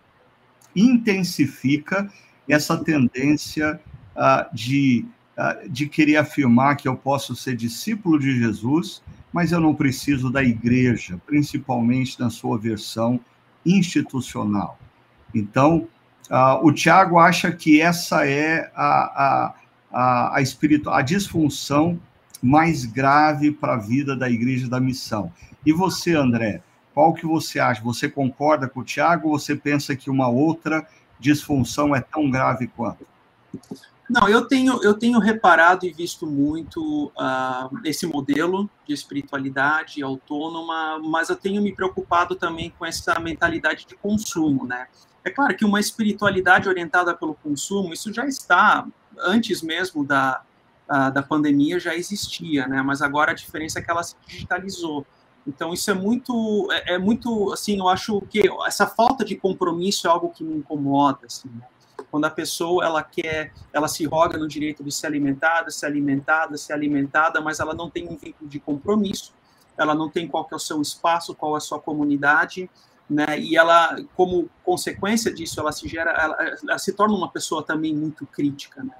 [0.75, 2.11] intensifica
[2.47, 3.79] essa tendência
[4.15, 5.05] uh, de
[5.69, 10.43] de querer afirmar que eu posso ser discípulo de Jesus, mas eu não preciso da
[10.43, 13.19] igreja, principalmente na sua versão
[13.65, 14.77] institucional.
[15.33, 15.87] Então,
[16.29, 19.55] uh, o Tiago acha que essa é a, a,
[19.91, 21.99] a, a, a disfunção
[22.41, 25.31] mais grave para a vida da igreja da missão.
[25.65, 26.61] E você, André,
[26.93, 27.81] qual que você acha?
[27.83, 30.85] Você concorda com o Tiago ou você pensa que uma outra
[31.19, 33.05] disfunção é tão grave quanto?
[34.11, 40.99] Não, eu tenho, eu tenho reparado e visto muito uh, esse modelo de espiritualidade autônoma,
[40.99, 44.87] mas eu tenho me preocupado também com essa mentalidade de consumo, né?
[45.23, 48.85] É claro que uma espiritualidade orientada pelo consumo, isso já está,
[49.17, 50.41] antes mesmo da,
[50.89, 52.81] uh, da pandemia, já existia, né?
[52.81, 55.07] Mas agora a diferença é que ela se digitalizou.
[55.47, 60.05] Então isso é muito, é, é muito, assim, eu acho que essa falta de compromisso
[60.05, 61.65] é algo que me incomoda, assim, né?
[62.11, 66.57] Quando a pessoa ela quer, ela se roga no direito de ser alimentada, ser alimentada,
[66.57, 69.33] ser alimentada, mas ela não tem um vínculo de compromisso,
[69.77, 72.69] ela não tem qual é o seu espaço, qual é a sua comunidade,
[73.09, 73.39] né?
[73.39, 77.95] E ela, como consequência disso, ela se gera, ela, ela se torna uma pessoa também
[77.95, 78.93] muito crítica, né?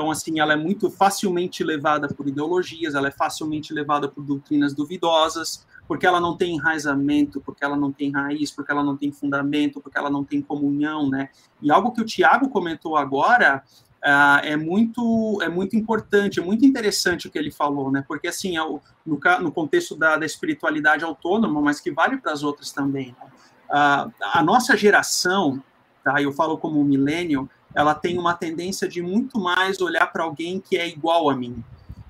[0.00, 4.72] Então, assim, ela é muito facilmente levada por ideologias, ela é facilmente levada por doutrinas
[4.72, 9.12] duvidosas, porque ela não tem enraizamento, porque ela não tem raiz, porque ela não tem
[9.12, 11.28] fundamento, porque ela não tem comunhão, né?
[11.60, 13.62] E algo que o Tiago comentou agora
[14.02, 18.02] uh, é muito é muito importante, é muito interessante o que ele falou, né?
[18.08, 18.62] Porque assim, é
[19.04, 23.14] no, no contexto da, da, espiritualidade autônoma, mas que vale para as outras também.
[23.20, 23.30] Né?
[23.68, 25.62] Uh, a nossa geração,
[26.02, 26.22] tá?
[26.22, 30.76] Eu falo como milênio, ela tem uma tendência de muito mais olhar para alguém que
[30.76, 31.62] é igual a mim.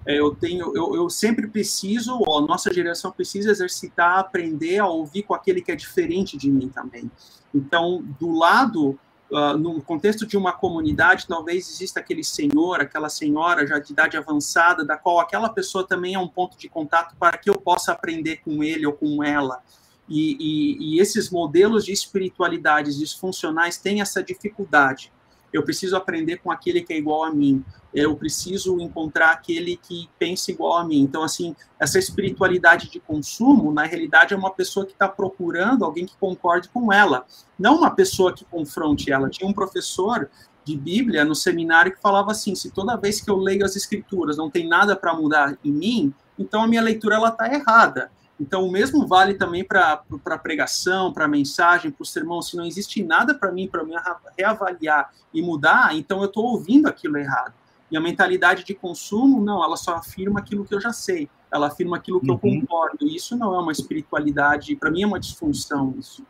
[0.07, 4.87] É, eu tenho, eu, eu sempre preciso, ou a nossa geração precisa exercitar, aprender a
[4.87, 7.11] ouvir com aquele que é diferente de mim também.
[7.55, 8.99] Então, do lado
[9.33, 14.17] Uh, no contexto de uma comunidade, talvez exista aquele senhor, aquela senhora já de idade
[14.17, 17.93] avançada, da qual aquela pessoa também é um ponto de contato para que eu possa
[17.93, 19.63] aprender com ele ou com ela.
[20.09, 25.13] E, e, e esses modelos de espiritualidades disfuncionais têm essa dificuldade
[25.53, 30.09] eu preciso aprender com aquele que é igual a mim, eu preciso encontrar aquele que
[30.19, 31.01] pensa igual a mim.
[31.01, 36.07] Então, assim, essa espiritualidade de consumo, na realidade, é uma pessoa que está procurando alguém
[36.07, 37.27] que concorde com ela,
[37.59, 39.29] não uma pessoa que confronte ela.
[39.29, 40.31] Tinha um professor
[40.65, 44.37] de Bíblia no seminário que falava assim: se toda vez que eu leio as Escrituras
[44.37, 48.11] não tem nada para mudar em mim, então a minha leitura ela está errada.
[48.41, 52.41] Então, o mesmo vale também para a pregação, para a mensagem, para o sermão.
[52.41, 53.95] Se não existe nada para mim, para me
[54.37, 57.53] reavaliar e mudar, então eu estou ouvindo aquilo errado.
[57.91, 61.29] E a mentalidade de consumo, não, ela só afirma aquilo que eu já sei.
[61.53, 62.39] Ela afirma aquilo que uhum.
[62.43, 63.07] eu concordo.
[63.07, 66.25] E isso não é uma espiritualidade, para mim é uma disfunção isso.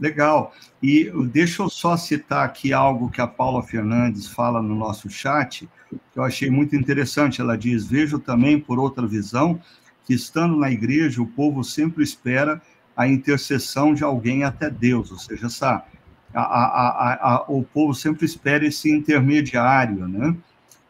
[0.00, 0.52] Legal.
[0.82, 5.68] E deixa eu só citar aqui algo que a Paula Fernandes fala no nosso chat,
[6.12, 7.40] que eu achei muito interessante.
[7.40, 9.60] Ela diz: Vejo também, por outra visão,
[10.04, 12.60] que estando na igreja, o povo sempre espera
[12.96, 15.84] a intercessão de alguém até Deus, ou seja, essa,
[16.32, 20.36] a, a, a, o povo sempre espera esse intermediário, né?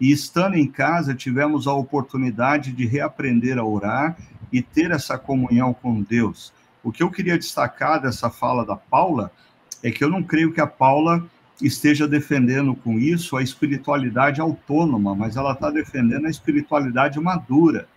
[0.01, 4.17] E estando em casa, tivemos a oportunidade de reaprender a orar
[4.53, 6.53] e ter essa comunhão com Deus.
[6.83, 9.31] O que eu queria destacar dessa fala da Paula
[9.83, 11.25] é que eu não creio que a Paula
[11.63, 17.89] esteja defendendo com isso a espiritualidade autônoma, mas ela está defendendo a espiritualidade madura.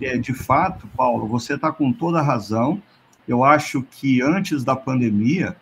[0.00, 2.82] É, de fato, Paulo, você está com toda a razão.
[3.28, 5.56] Eu acho que antes da pandemia,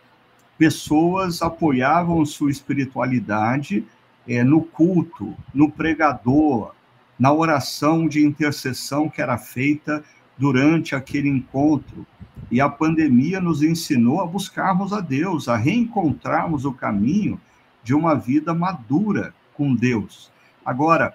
[0.57, 3.85] pessoas apoiavam sua espiritualidade
[4.27, 6.73] é, no culto, no pregador,
[7.17, 10.03] na oração de intercessão que era feita
[10.37, 12.05] durante aquele encontro.
[12.49, 17.39] E a pandemia nos ensinou a buscarmos a Deus, a reencontrarmos o caminho
[17.83, 20.31] de uma vida madura com Deus.
[20.65, 21.13] Agora,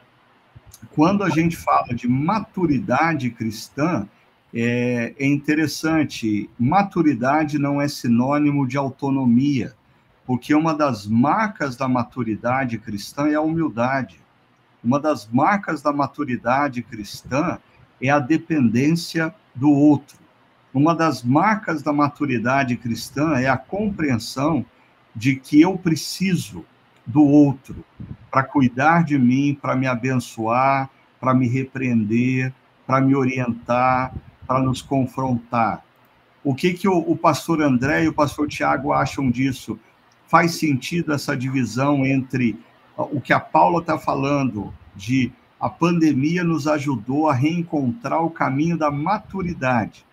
[0.94, 4.08] quando a gente fala de maturidade cristã,
[4.54, 6.48] é, é, interessante.
[6.58, 9.74] Maturidade não é sinônimo de autonomia,
[10.24, 14.20] porque uma das marcas da maturidade cristã é a humildade.
[14.82, 17.58] Uma das marcas da maturidade cristã
[18.00, 20.18] é a dependência do outro.
[20.72, 24.64] Uma das marcas da maturidade cristã é a compreensão
[25.14, 26.64] de que eu preciso
[27.06, 27.84] do outro,
[28.30, 30.90] para cuidar de mim, para me abençoar,
[31.20, 32.52] para me repreender,
[32.86, 34.12] para me orientar,
[34.46, 35.84] para nos confrontar.
[36.42, 39.78] O que, que o, o pastor André e o pastor Tiago acham disso?
[40.26, 42.58] Faz sentido essa divisão entre
[42.96, 48.76] o que a Paula está falando de a pandemia nos ajudou a reencontrar o caminho
[48.76, 50.04] da maturidade.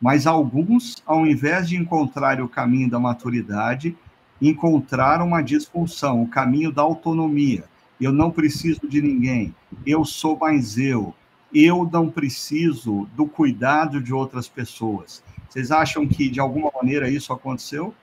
[0.00, 3.96] Mas alguns, ao invés de encontrar o caminho da maturidade,
[4.40, 7.64] encontraram uma disfunção, o caminho da autonomia.
[8.00, 9.54] Eu não preciso de ninguém,
[9.86, 11.14] eu sou mais eu,
[11.54, 15.22] eu não preciso do cuidado de outras pessoas.
[15.48, 17.94] Vocês acham que, de alguma maneira, isso aconteceu?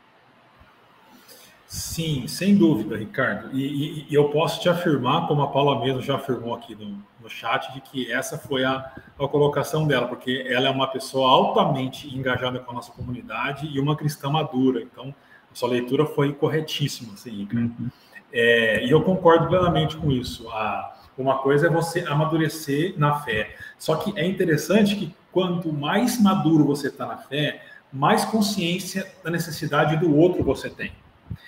[1.68, 3.50] Sim, sem dúvida, Ricardo.
[3.52, 7.04] E, e, e, eu posso te afirmar, como a Paula mesmo já afirmou aqui no,
[7.20, 11.30] no chat, de que essa foi a, a colocação dela, porque ela é uma pessoa
[11.32, 14.84] altamente engajada com a nossa comunidade e uma cristã madura.
[14.84, 15.16] Então,
[15.54, 17.90] sua leitura foi corretíssima, assim, uhum.
[18.32, 20.50] é, e eu concordo plenamente com isso.
[20.50, 23.56] A, uma coisa é você amadurecer na fé.
[23.78, 29.30] Só que é interessante que quanto mais maduro você está na fé, mais consciência da
[29.30, 30.92] necessidade do outro você tem.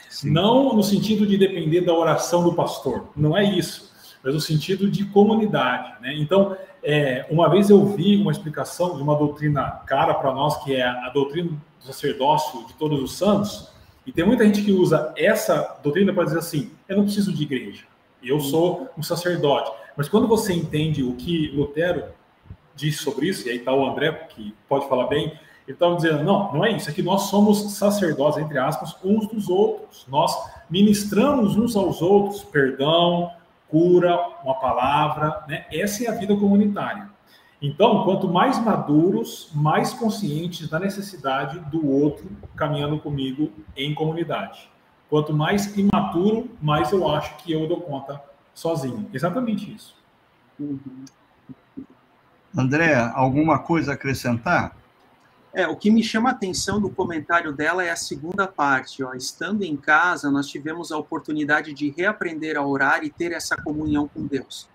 [0.10, 0.32] Sim.
[0.32, 3.92] Não no sentido de depender da oração do pastor, não é isso,
[4.24, 5.94] mas no sentido de comunidade.
[6.02, 6.14] Né?
[6.16, 10.76] Então, é, uma vez eu vi uma explicação de uma doutrina cara para nós, que
[10.76, 13.75] é a doutrina do sacerdócio de todos os santos,
[14.06, 17.44] e tem muita gente que usa essa doutrina para dizer assim: eu não preciso de
[17.44, 17.84] igreja,
[18.24, 19.72] eu sou um sacerdote.
[19.98, 22.06] Mas quando você entende o que Lutero
[22.76, 25.28] diz sobre isso, e aí está o André, que pode falar bem,
[25.66, 29.28] Ele estava dizendo, não, não é isso, é que nós somos sacerdotes, entre aspas, uns
[29.28, 30.06] dos outros.
[30.10, 30.36] Nós
[30.70, 33.32] ministramos uns aos outros perdão,
[33.70, 35.66] cura, uma palavra, né?
[35.72, 37.10] Essa é a vida comunitária.
[37.66, 44.70] Então, quanto mais maduros, mais conscientes da necessidade do outro caminhando comigo em comunidade.
[45.10, 48.22] Quanto mais imaturo, mais eu acho que eu dou conta
[48.54, 49.10] sozinho.
[49.12, 49.96] Exatamente isso.
[50.60, 51.06] Uhum.
[52.56, 54.78] André, alguma coisa a acrescentar?
[55.52, 59.04] É, o que me chama a atenção do comentário dela é a segunda parte.
[59.04, 59.16] Ó.
[59.16, 64.08] Estando em casa, nós tivemos a oportunidade de reaprender a orar e ter essa comunhão
[64.08, 64.70] com Deus.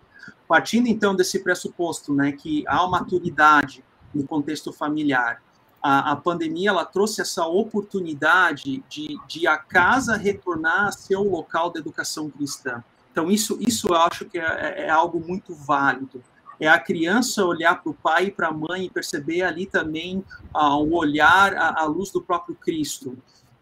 [0.48, 5.42] Partindo então desse pressuposto, né, que há uma maturidade no contexto familiar,
[5.82, 11.30] a, a pandemia ela trouxe essa oportunidade de, de a casa retornar a ser o
[11.30, 12.82] local da educação cristã.
[13.12, 16.22] Então isso, isso eu acho que é, é algo muito válido
[16.60, 20.22] é a criança olhar para o pai e para a mãe e perceber ali também
[20.52, 23.16] ah, olhar à, à, luz do próprio Cristo.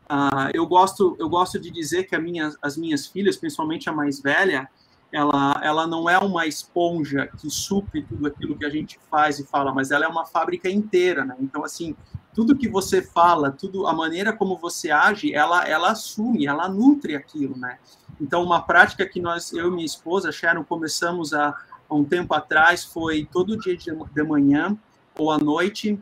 [0.09, 4.21] Ah, eu gosto eu gosto de dizer que minha, as minhas filhas, principalmente a mais
[4.21, 4.69] velha,
[5.13, 9.47] ela, ela não é uma esponja que supre tudo aquilo que a gente faz e
[9.47, 11.35] fala, mas ela é uma fábrica inteira, né?
[11.41, 11.97] Então, assim,
[12.35, 17.17] tudo que você fala, tudo a maneira como você age, ela, ela assume, ela nutre
[17.17, 17.79] aquilo, né?
[18.21, 21.57] Então, uma prática que nós, eu e minha esposa, Sharon, começamos a,
[21.89, 24.77] há um tempo atrás foi todo dia de manhã
[25.17, 25.99] ou à noite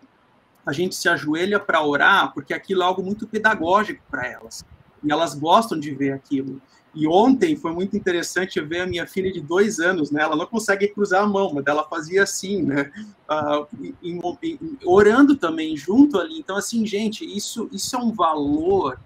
[0.67, 4.65] a gente se ajoelha para orar, porque aquilo é algo muito pedagógico para elas.
[5.05, 6.61] E elas gostam de ver aquilo.
[6.97, 10.23] E ontem foi muito interessante ver a minha filha de dois anos, né?
[10.23, 12.91] Ela não consegue cruzar a mão, mas ela fazia assim, né?
[13.31, 13.67] Uh,
[14.03, 16.39] em, em, orando também junto ali.
[16.39, 18.99] Então, assim, gente, isso, isso é um valor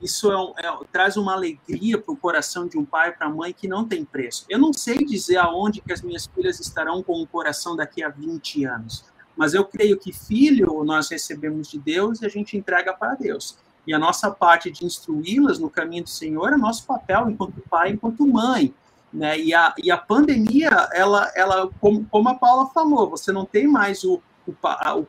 [0.00, 3.52] isso é, é, traz uma alegria para o coração de um pai para a mãe
[3.52, 4.44] que não tem preço.
[4.48, 8.08] Eu não sei dizer aonde que as minhas filhas estarão com o coração daqui a
[8.08, 9.04] 20 anos,
[9.36, 13.58] mas eu creio que filho nós recebemos de Deus e a gente entrega para Deus.
[13.86, 17.90] E a nossa parte de instruí-las no caminho do Senhor é nosso papel enquanto pai,
[17.90, 18.74] enquanto mãe.
[19.12, 19.38] Né?
[19.38, 23.66] E, a, e a pandemia, ela, ela como, como a Paula falou, você não tem
[23.66, 24.52] mais o, o,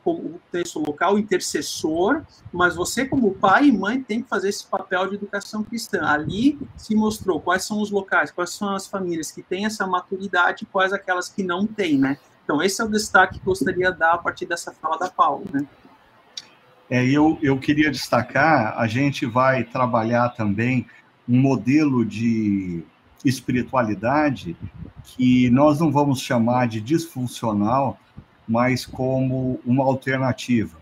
[0.06, 2.22] o texto local, o intercessor,
[2.52, 6.06] mas você, como pai e mãe, tem que fazer esse papel de educação cristã.
[6.06, 10.64] Ali se mostrou quais são os locais, quais são as famílias que têm essa maturidade
[10.64, 12.18] e quais aquelas que não têm, né?
[12.44, 15.44] Então, esse é o destaque que gostaria de dar a partir dessa fala da Paula,
[15.52, 15.66] né?
[16.90, 20.86] É, eu, eu queria destacar, a gente vai trabalhar também
[21.28, 22.82] um modelo de
[23.24, 24.56] espiritualidade
[25.04, 27.98] que nós não vamos chamar de disfuncional,
[28.48, 30.78] mas como uma alternativa.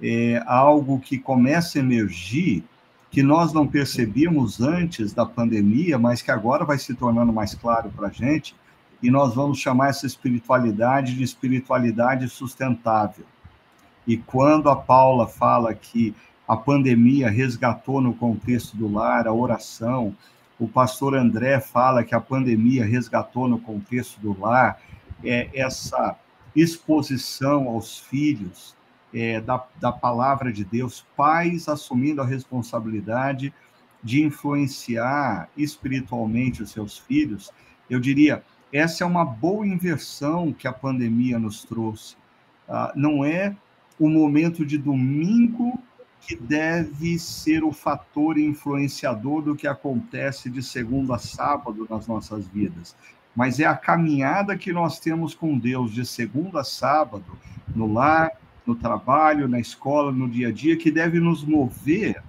[0.00, 2.64] É algo que começa a emergir,
[3.10, 7.90] que nós não percebíamos antes da pandemia, mas que agora vai se tornando mais claro
[7.90, 8.54] para a gente,
[9.02, 13.24] e nós vamos chamar essa espiritualidade de espiritualidade sustentável.
[14.06, 16.14] E quando a Paula fala que
[16.46, 20.16] a pandemia resgatou no contexto do lar a oração,
[20.58, 24.80] o pastor André fala que a pandemia resgatou no contexto do lar
[25.24, 26.16] é, essa
[26.54, 28.74] exposição aos filhos
[29.14, 33.52] é, da, da palavra de Deus, pais assumindo a responsabilidade
[34.02, 37.52] de influenciar espiritualmente os seus filhos,
[37.88, 38.42] eu diria,
[38.72, 42.16] essa é uma boa inversão que a pandemia nos trouxe.
[42.68, 43.54] Ah, não é
[44.00, 45.78] o momento de domingo
[46.22, 52.48] que deve ser o fator influenciador do que acontece de segunda a sábado nas nossas
[52.48, 52.96] vidas.
[53.36, 57.26] Mas é a caminhada que nós temos com Deus de segunda a sábado,
[57.76, 58.30] no lar,
[58.66, 62.22] no trabalho, na escola, no dia a dia, que deve nos mover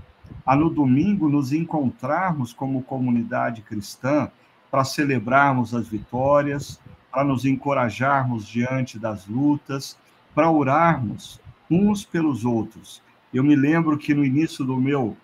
[0.46, 4.30] a no domingo nos encontrarmos como comunidade cristã
[4.70, 9.98] para celebrarmos as vitórias, para nos encorajarmos diante das lutas,
[10.34, 11.40] para orarmos
[11.72, 13.02] uns pelos outros.
[13.34, 15.16] Eu me lembro que no início do meu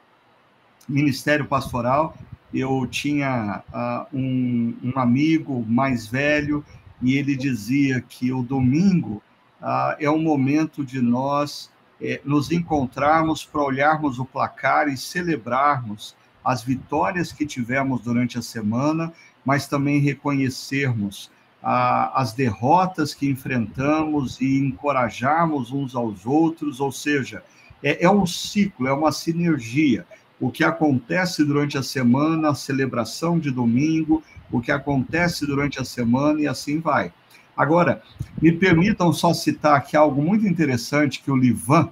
[0.87, 2.17] ministério pastoral,
[2.53, 6.63] eu tinha uh, um, um, amigo mais velho
[7.01, 9.21] e ele dizia que o domingo
[9.61, 11.69] uh, é o momento de nós
[12.01, 18.41] eh, nos encontrarmos para olharmos o placar e celebrarmos as vitórias que tivemos durante a
[18.41, 19.11] semana,
[19.43, 21.29] mas também reconhecermos
[21.63, 27.43] uh, as derrotas que enfrentamos e encorajarmos uns aos outros, ou seja,
[27.83, 30.05] é, é um ciclo, é uma sinergia
[30.39, 35.85] o que acontece durante a semana, a celebração de domingo, o que acontece durante a
[35.85, 37.11] semana e assim vai.
[37.55, 38.03] Agora,
[38.39, 41.89] me permitam só citar aqui algo muito interessante que o Livan,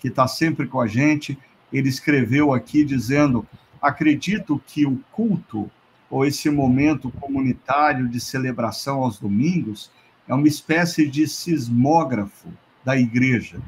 [0.00, 1.38] que está sempre com a gente,
[1.70, 3.46] ele escreveu aqui dizendo:
[3.80, 5.70] acredito que o culto
[6.12, 9.90] ou esse momento comunitário de celebração aos domingos
[10.28, 12.48] é uma espécie de sismógrafo
[12.84, 13.58] da igreja.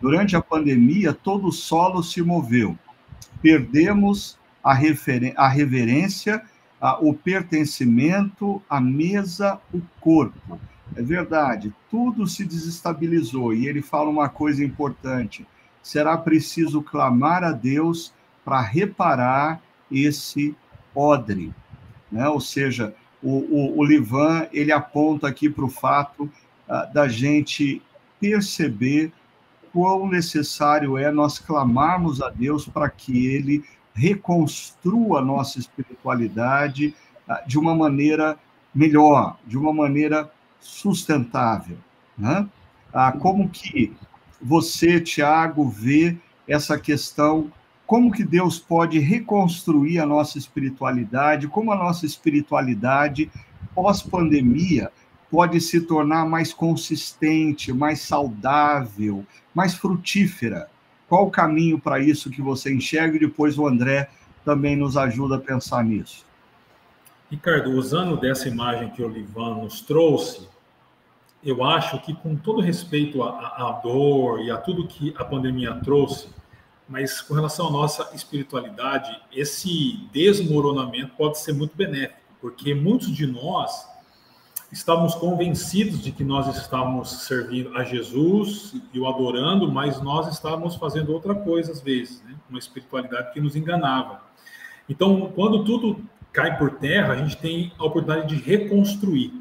[0.00, 2.78] Durante a pandemia, todo o solo se moveu.
[3.42, 4.78] Perdemos a,
[5.36, 6.40] a reverência,
[6.80, 10.60] a, o pertencimento, a mesa, o corpo.
[10.94, 13.52] É verdade, tudo se desestabilizou.
[13.52, 15.44] E ele fala uma coisa importante:
[15.82, 20.54] será preciso clamar a Deus para reparar esse
[20.94, 21.52] odre.
[22.10, 22.28] Né?
[22.28, 27.82] Ou seja, o, o, o Livan ele aponta aqui para o fato uh, da gente
[28.20, 29.12] perceber
[29.72, 36.94] quão necessário é nós clamarmos a Deus para que Ele reconstrua a nossa espiritualidade
[37.28, 38.38] uh, de uma maneira
[38.74, 40.30] melhor, de uma maneira
[40.60, 41.78] sustentável.
[42.16, 42.48] Né?
[42.92, 43.94] Ah, como que
[44.40, 47.52] você, Tiago, vê essa questão
[47.88, 53.30] como que Deus pode reconstruir a nossa espiritualidade, como a nossa espiritualidade
[53.74, 54.92] pós-pandemia
[55.30, 59.24] pode se tornar mais consistente, mais saudável,
[59.54, 60.68] mais frutífera.
[61.08, 63.16] Qual o caminho para isso que você enxerga?
[63.16, 64.10] E depois o André
[64.44, 66.26] também nos ajuda a pensar nisso.
[67.30, 70.46] Ricardo, usando dessa imagem que o Livan nos trouxe,
[71.42, 75.74] eu acho que, com todo respeito à, à dor e a tudo que a pandemia
[75.76, 76.28] trouxe,
[76.88, 83.26] mas com relação à nossa espiritualidade, esse desmoronamento pode ser muito benéfico, porque muitos de
[83.26, 83.86] nós
[84.72, 90.76] estávamos convencidos de que nós estávamos servindo a Jesus e o adorando, mas nós estávamos
[90.76, 92.34] fazendo outra coisa às vezes, né?
[92.48, 94.22] uma espiritualidade que nos enganava.
[94.88, 99.37] Então, quando tudo cai por terra, a gente tem a oportunidade de reconstruir.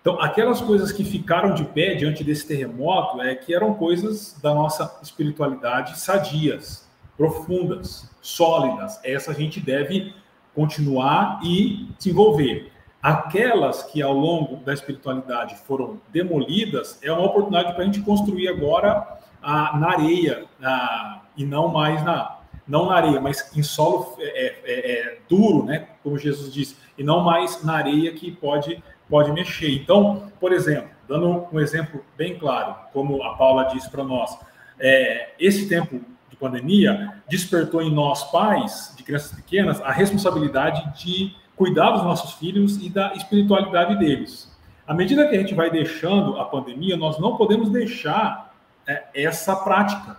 [0.00, 4.54] Então, aquelas coisas que ficaram de pé diante desse terremoto é que eram coisas da
[4.54, 6.88] nossa espiritualidade sadias,
[7.18, 8.98] profundas, sólidas.
[9.04, 10.14] Essa a gente deve
[10.54, 12.72] continuar e desenvolver.
[13.02, 18.48] Aquelas que ao longo da espiritualidade foram demolidas é uma oportunidade para a gente construir
[18.48, 24.16] agora a, na areia a, e não mais na não na areia, mas em solo
[24.20, 25.88] é, é, é, duro, né?
[26.04, 28.80] Como Jesus disse, e não mais na areia que pode
[29.10, 29.74] pode mexer.
[29.74, 34.38] Então, por exemplo, dando um exemplo bem claro, como a Paula disse para nós,
[34.78, 36.00] é, esse tempo
[36.30, 42.34] de pandemia despertou em nós, pais de crianças pequenas, a responsabilidade de cuidar dos nossos
[42.34, 44.56] filhos e da espiritualidade deles.
[44.86, 48.54] À medida que a gente vai deixando a pandemia, nós não podemos deixar
[48.86, 50.16] é, essa prática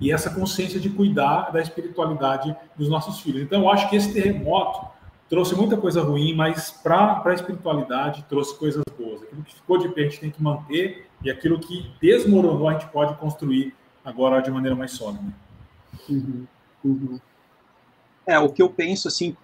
[0.00, 3.42] e essa consciência de cuidar da espiritualidade dos nossos filhos.
[3.42, 4.93] Então, eu acho que esse terremoto
[5.28, 9.22] trouxe muita coisa ruim, mas para a espiritualidade trouxe coisas boas.
[9.22, 12.72] Aquilo que ficou de pé a gente tem que manter e aquilo que desmoronou a
[12.74, 15.24] gente pode construir agora de maneira mais sólida.
[16.08, 16.46] Uhum,
[16.84, 17.20] uhum.
[18.26, 19.36] É, o que eu penso, assim,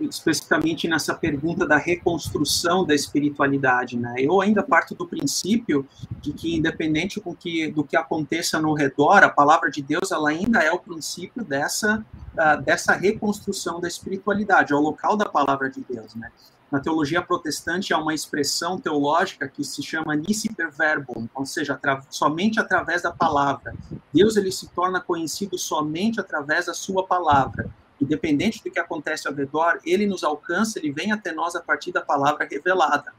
[0.00, 4.14] especificamente nessa pergunta da reconstrução da espiritualidade, né?
[4.16, 5.86] Eu ainda parto do princípio
[6.22, 10.30] de que, independente com que, do que aconteça no redor, a palavra de Deus, ela
[10.30, 15.68] ainda é o princípio dessa, uh, dessa reconstrução da espiritualidade, é o local da palavra
[15.68, 16.32] de Deus, né?
[16.72, 21.78] Na teologia protestante há uma expressão teológica que se chama nisi per verbum, ou seja,
[22.08, 23.74] somente através da palavra.
[24.12, 27.70] Deus ele se torna conhecido somente através da sua palavra
[28.00, 31.92] independente do que acontece ao redor, ele nos alcança, ele vem até nós a partir
[31.92, 33.12] da palavra revelada.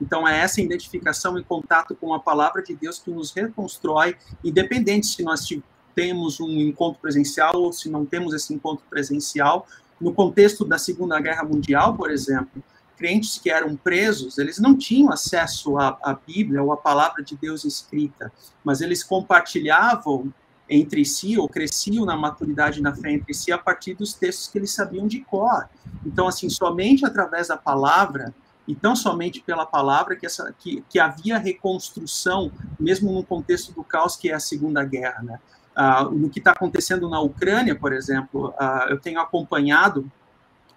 [0.00, 5.06] Então, é essa identificação e contato com a palavra de Deus que nos reconstrói, independente
[5.06, 5.48] se nós
[5.94, 9.66] temos um encontro presencial ou se não temos esse encontro presencial.
[10.00, 12.62] No contexto da Segunda Guerra Mundial, por exemplo,
[12.96, 17.36] crentes que eram presos, eles não tinham acesso à, à Bíblia ou à palavra de
[17.36, 18.32] Deus escrita,
[18.64, 20.32] mas eles compartilhavam
[20.68, 24.58] entre si, ou cresciam na maturidade na fé entre si a partir dos textos que
[24.58, 25.68] eles sabiam de cor.
[26.04, 28.34] Então, assim, somente através da palavra,
[28.66, 32.50] e tão somente pela palavra, que, essa, que, que havia reconstrução,
[32.80, 35.22] mesmo no contexto do caos que é a Segunda Guerra.
[35.22, 35.38] Né?
[35.76, 40.10] Ah, no que está acontecendo na Ucrânia, por exemplo, ah, eu tenho acompanhado,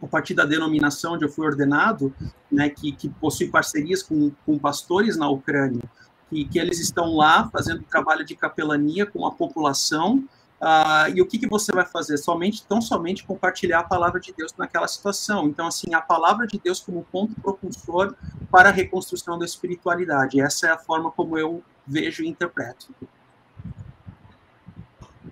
[0.01, 2.13] a partir da denominação onde eu fui ordenado,
[2.51, 5.81] né, que, que possui parcerias com, com pastores na Ucrânia,
[6.29, 10.23] que, que eles estão lá fazendo trabalho de capelania com a população.
[10.59, 12.17] Uh, e o que, que você vai fazer?
[12.17, 15.47] Somente, tão somente compartilhar a palavra de Deus naquela situação.
[15.47, 18.15] Então, assim, a palavra de Deus como ponto propulsor
[18.51, 20.41] para a reconstrução da espiritualidade.
[20.41, 22.87] Essa é a forma como eu vejo e interpreto.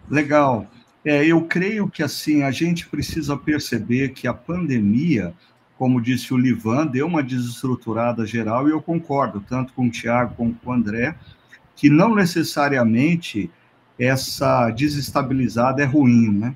[0.10, 0.68] Legal.
[1.04, 5.34] É, eu creio que assim a gente precisa perceber que a pandemia
[5.78, 10.34] como disse o Livan, deu uma desestruturada geral, e eu concordo, tanto com o Tiago
[10.36, 11.16] como com o André,
[11.76, 13.52] que não necessariamente
[14.00, 16.56] essa desestabilizada é ruim, né?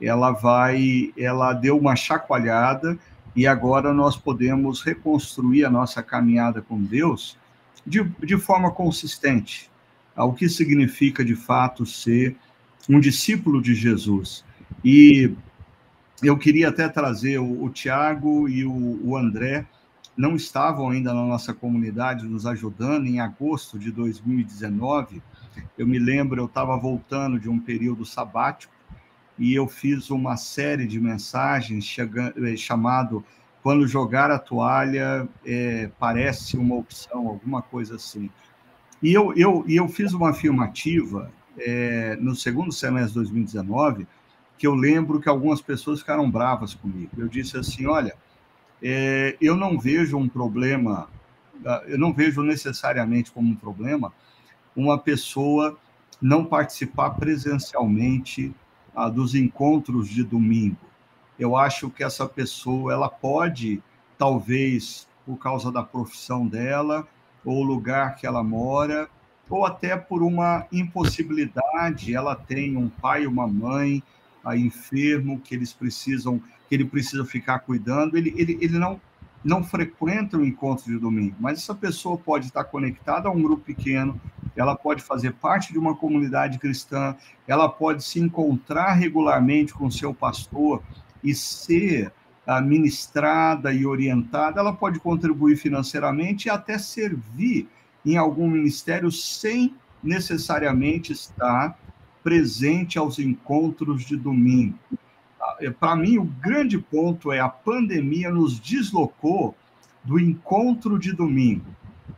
[0.00, 2.98] Ela vai, ela deu uma chacoalhada
[3.34, 7.38] e agora nós podemos reconstruir a nossa caminhada com Deus
[7.86, 9.70] de, de forma consistente,
[10.16, 12.36] o que significa de fato ser
[12.88, 14.44] um discípulo de Jesus.
[14.84, 15.32] E
[16.22, 19.66] eu queria até trazer o, o Tiago e o, o André,
[20.16, 25.22] não estavam ainda na nossa comunidade nos ajudando em agosto de 2019.
[25.76, 28.72] Eu me lembro, eu estava voltando de um período sabático
[29.38, 33.22] e eu fiz uma série de mensagens chegando, eh, chamado
[33.62, 38.30] Quando Jogar a Toalha é, Parece uma Opção, alguma coisa assim.
[39.02, 44.06] E eu, eu, eu fiz uma afirmativa é, no segundo semestre de 2019
[44.58, 47.10] que eu lembro que algumas pessoas ficaram bravas comigo.
[47.16, 48.14] Eu disse assim: olha,
[48.82, 51.08] é, eu não vejo um problema,
[51.64, 54.12] ah, eu não vejo necessariamente como um problema
[54.74, 55.78] uma pessoa
[56.20, 58.54] não participar presencialmente
[58.94, 60.76] ah, dos encontros de domingo.
[61.38, 63.82] Eu acho que essa pessoa ela pode,
[64.18, 67.06] talvez por causa da profissão dela
[67.44, 69.08] ou lugar que ela mora,
[69.48, 74.02] ou até por uma impossibilidade, ela tem um pai uma mãe
[74.46, 79.00] a enfermo que eles precisam, que ele precisa ficar cuidando, ele, ele, ele não
[79.44, 83.62] não frequenta o encontro de domingo, mas essa pessoa pode estar conectada a um grupo
[83.62, 84.20] pequeno,
[84.56, 87.14] ela pode fazer parte de uma comunidade cristã,
[87.46, 90.82] ela pode se encontrar regularmente com seu pastor
[91.22, 92.12] e ser
[92.44, 97.68] ah, ministrada e orientada, ela pode contribuir financeiramente e até servir
[98.04, 101.78] em algum ministério sem necessariamente estar
[102.26, 104.76] presente aos encontros de domingo.
[105.60, 109.54] É, Para mim, o grande ponto é a pandemia nos deslocou
[110.02, 111.66] do encontro de domingo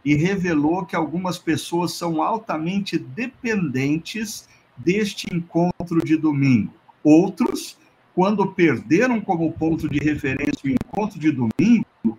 [0.02, 4.48] e revelou que algumas pessoas são altamente dependentes
[4.78, 6.72] deste encontro de domingo.
[7.04, 7.76] Outros,
[8.14, 12.18] quando perderam como ponto de referência o encontro de domingo,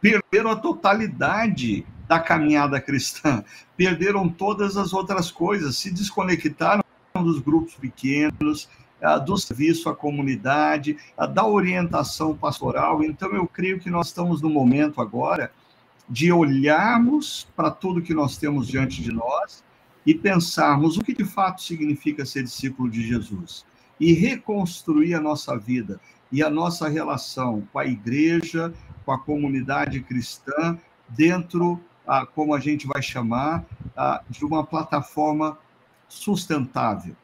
[0.00, 3.42] perderam a totalidade da caminhada cristã,
[3.76, 6.84] perderam todas as outras coisas, se desconectaram
[7.22, 8.68] dos grupos pequenos,
[9.24, 10.98] do serviço à comunidade,
[11.32, 13.02] da orientação pastoral.
[13.02, 15.50] Então, eu creio que nós estamos no momento agora
[16.08, 19.62] de olharmos para tudo que nós temos diante de nós
[20.04, 23.64] e pensarmos o que de fato significa ser discípulo de Jesus
[23.98, 26.00] e reconstruir a nossa vida
[26.32, 28.72] e a nossa relação com a igreja,
[29.04, 33.64] com a comunidade cristã, dentro, ah, como a gente vai chamar,
[33.96, 35.58] ah, de uma plataforma
[36.10, 37.16] sustentável.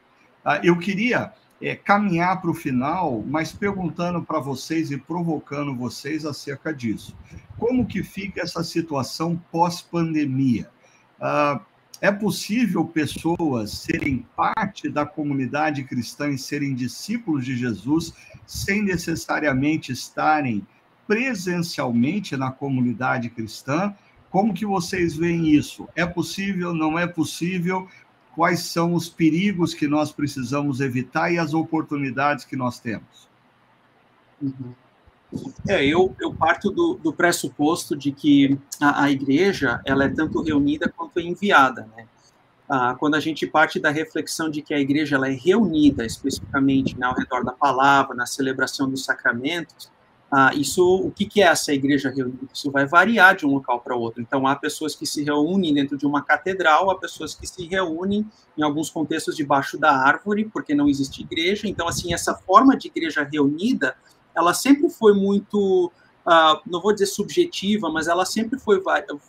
[0.43, 6.25] Ah, eu queria é, caminhar para o final, mas perguntando para vocês e provocando vocês
[6.25, 7.15] acerca disso.
[7.59, 10.69] Como que fica essa situação pós-pandemia?
[11.19, 11.59] Ah,
[11.99, 18.13] é possível pessoas serem parte da comunidade cristã e serem discípulos de Jesus
[18.45, 20.65] sem necessariamente estarem
[21.07, 23.95] presencialmente na comunidade cristã?
[24.29, 25.87] Como que vocês veem isso?
[25.95, 26.73] É possível?
[26.73, 27.87] Não é possível?
[28.37, 33.27] Quais são os perigos que nós precisamos evitar e as oportunidades que nós temos.
[34.39, 34.75] Uhum.
[35.67, 40.43] É, eu, eu parto do, do pressuposto de que a, a, igreja ela é tanto
[40.43, 42.05] reunida quanto enviada, né?
[42.69, 46.95] Ah, quando a gente parte da reflexão de que a igreja ela é reunida especificamente
[46.95, 49.89] né, ao redor da palavra, na celebração dos sacramentos,
[50.29, 52.47] ah, isso, o que, que é essa igreja reunida?
[52.53, 54.21] Isso vai variar de um local para outro.
[54.21, 58.29] Então, há pessoas que se reúnem dentro de uma catedral, há pessoas que se reúnem
[58.57, 61.67] em alguns contextos debaixo da árvore, porque não existe igreja.
[61.67, 63.95] Então, assim, essa forma de igreja reunida,
[64.35, 65.91] ela sempre foi muito,
[66.25, 68.83] ah, não vou dizer subjetiva, mas ela sempre foi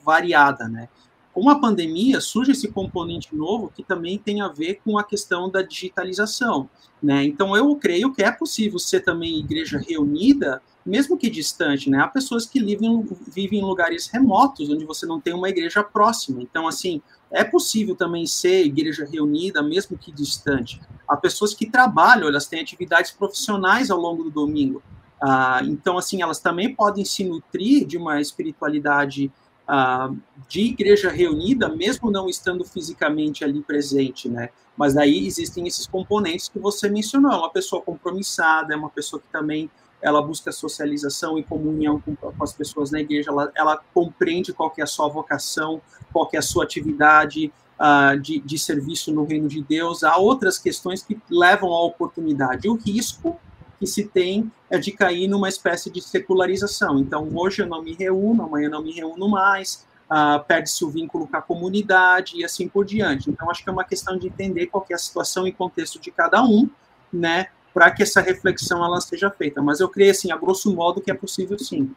[0.05, 0.89] variada, né?
[1.33, 5.49] Com a pandemia, surge esse componente novo que também tem a ver com a questão
[5.49, 6.69] da digitalização.
[7.01, 7.23] Né?
[7.23, 12.01] Então, eu creio que é possível ser também igreja reunida mesmo que distante, né?
[12.01, 16.43] Há pessoas que vivem, vivem em lugares remotos, onde você não tem uma igreja próxima.
[16.43, 20.81] Então, assim, é possível também ser igreja reunida, mesmo que distante.
[21.07, 24.83] Há pessoas que trabalham, elas têm atividades profissionais ao longo do domingo.
[25.21, 29.31] Ah, então, assim, elas também podem se nutrir de uma espiritualidade
[29.67, 30.11] ah,
[30.49, 34.49] de igreja reunida, mesmo não estando fisicamente ali presente, né?
[34.75, 37.33] Mas aí existem esses componentes que você mencionou.
[37.33, 39.69] É uma pessoa compromissada, é uma pessoa que também
[40.01, 44.73] ela busca socialização e comunhão com, com as pessoas na igreja, ela, ela, compreende qual
[44.79, 45.81] é a sua vocação,
[46.13, 50.05] qual é a sua atividade uh, de, de serviço no reino de Deus.
[50.05, 52.69] Há outras questões que levam à oportunidade.
[52.69, 53.39] O risco
[53.79, 56.99] que se tem é de cair numa espécie de secularização.
[56.99, 60.91] Então, hoje eu não me reúno, amanhã eu não me reúno mais, uh, perde-se o
[60.91, 63.31] vínculo com a comunidade e assim por diante.
[63.31, 66.11] Então, acho que é uma questão de entender qual é a situação e contexto de
[66.11, 66.69] cada um,
[67.13, 67.49] né?
[67.79, 69.63] Para que essa reflexão ela seja feita.
[69.63, 71.95] Mas eu creio, assim, a grosso modo, que é possível sim.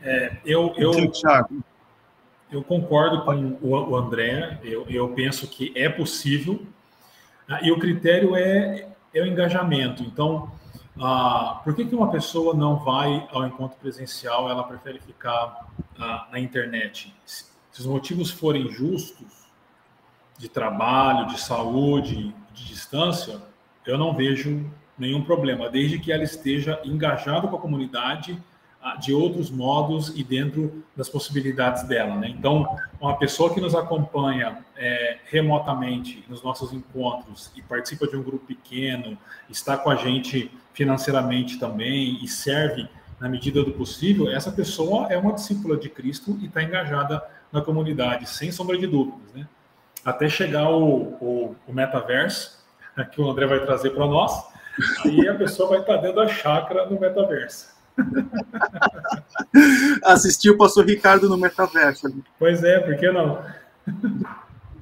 [0.00, 0.90] É, eu, eu,
[2.50, 6.62] eu concordo com o André, eu, eu penso que é possível,
[7.46, 10.02] ah, e o critério é, é o engajamento.
[10.02, 10.50] Então,
[10.98, 15.68] ah, por que, que uma pessoa não vai ao encontro presencial, ela prefere ficar
[15.98, 17.14] ah, na internet?
[17.26, 19.46] Se, se os motivos forem justos,
[20.38, 23.40] de trabalho, de saúde, de distância,
[23.86, 28.40] eu não vejo nenhum problema, desde que ela esteja engajada com a comunidade
[28.98, 32.16] de outros modos e dentro das possibilidades dela.
[32.16, 32.28] Né?
[32.28, 38.22] Então, uma pessoa que nos acompanha é, remotamente nos nossos encontros e participa de um
[38.22, 39.18] grupo pequeno,
[39.50, 42.88] está com a gente financeiramente também e serve
[43.20, 47.22] na medida do possível, essa pessoa é uma discípula de Cristo e está engajada
[47.52, 49.34] na comunidade, sem sombra de dúvidas.
[49.34, 49.46] Né?
[50.04, 52.58] Até chegar o, o, o metaverso,
[53.12, 54.32] que o André vai trazer para nós,
[55.04, 57.78] aí a pessoa vai estar dentro da chácara no metaverso.
[60.04, 62.08] Assistiu o pastor Ricardo no metaverso.
[62.38, 63.44] Pois é, por que não?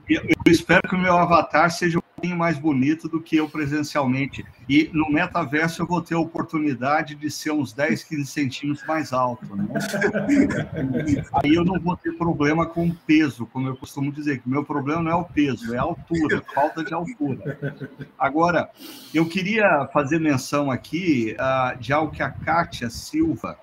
[0.08, 4.44] Eu, eu espero que o meu avatar seja pouquinho mais bonito do que eu presencialmente.
[4.68, 9.12] E no metaverso eu vou ter a oportunidade de ser uns 10, 15 centímetros mais
[9.12, 9.54] alto.
[9.54, 9.66] Né?
[11.32, 14.64] Aí eu não vou ter problema com peso, como eu costumo dizer, que o meu
[14.64, 17.78] problema não é o peso, é a altura, falta de altura.
[18.18, 18.68] Agora,
[19.14, 23.56] eu queria fazer menção aqui uh, de algo que a Kátia Silva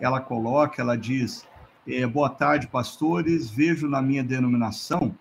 [0.00, 1.44] ela coloca, ela diz.
[1.88, 3.50] É, boa tarde, pastores.
[3.50, 5.14] Vejo na minha denominação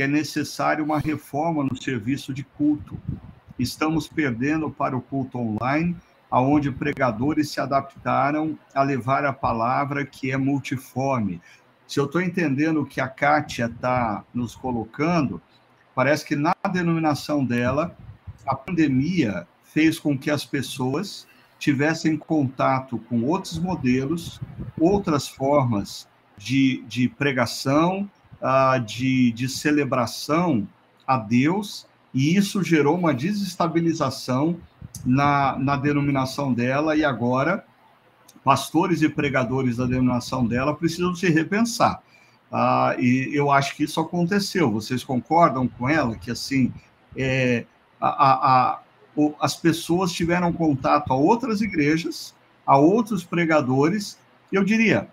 [0.00, 2.98] que é necessário uma reforma no serviço de culto.
[3.58, 5.94] Estamos perdendo para o culto online,
[6.30, 11.38] aonde pregadores se adaptaram a levar a palavra que é multiforme.
[11.86, 15.38] Se eu estou entendendo o que a Kátia está nos colocando,
[15.94, 17.94] parece que na denominação dela,
[18.46, 21.28] a pandemia fez com que as pessoas
[21.58, 24.40] tivessem contato com outros modelos,
[24.78, 28.08] outras formas de, de pregação,
[28.40, 30.66] uh, de, de celebração
[31.06, 34.56] a Deus, e isso gerou uma desestabilização
[35.04, 37.64] na, na denominação dela, e agora
[38.44, 42.02] pastores e pregadores da denominação dela precisam se repensar.
[42.50, 44.70] Uh, e eu acho que isso aconteceu.
[44.70, 46.72] Vocês concordam com ela que assim
[47.16, 47.64] é,
[48.00, 48.32] a, a,
[48.72, 48.80] a,
[49.40, 52.34] as pessoas tiveram contato a outras igrejas,
[52.66, 54.18] a outros pregadores?
[54.50, 55.08] Eu diria,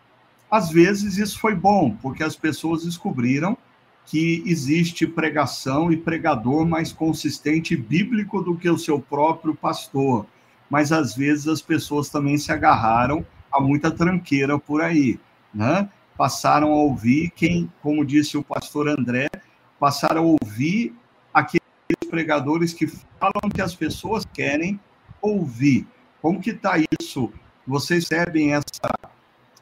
[0.50, 3.58] às vezes isso foi bom, porque as pessoas descobriram
[4.06, 10.26] que existe pregação e pregador mais consistente e bíblico do que o seu próprio pastor.
[10.70, 15.20] Mas às vezes as pessoas também se agarraram a muita tranqueira por aí,
[15.54, 15.90] né?
[16.18, 19.30] Passaram a ouvir quem, como disse o pastor André,
[19.78, 20.96] passaram a ouvir
[21.34, 21.62] aqueles
[22.10, 24.80] pregadores que falam que as pessoas querem
[25.22, 25.86] ouvir.
[26.22, 27.32] Como que está isso?
[27.66, 28.90] Vocês recebem essa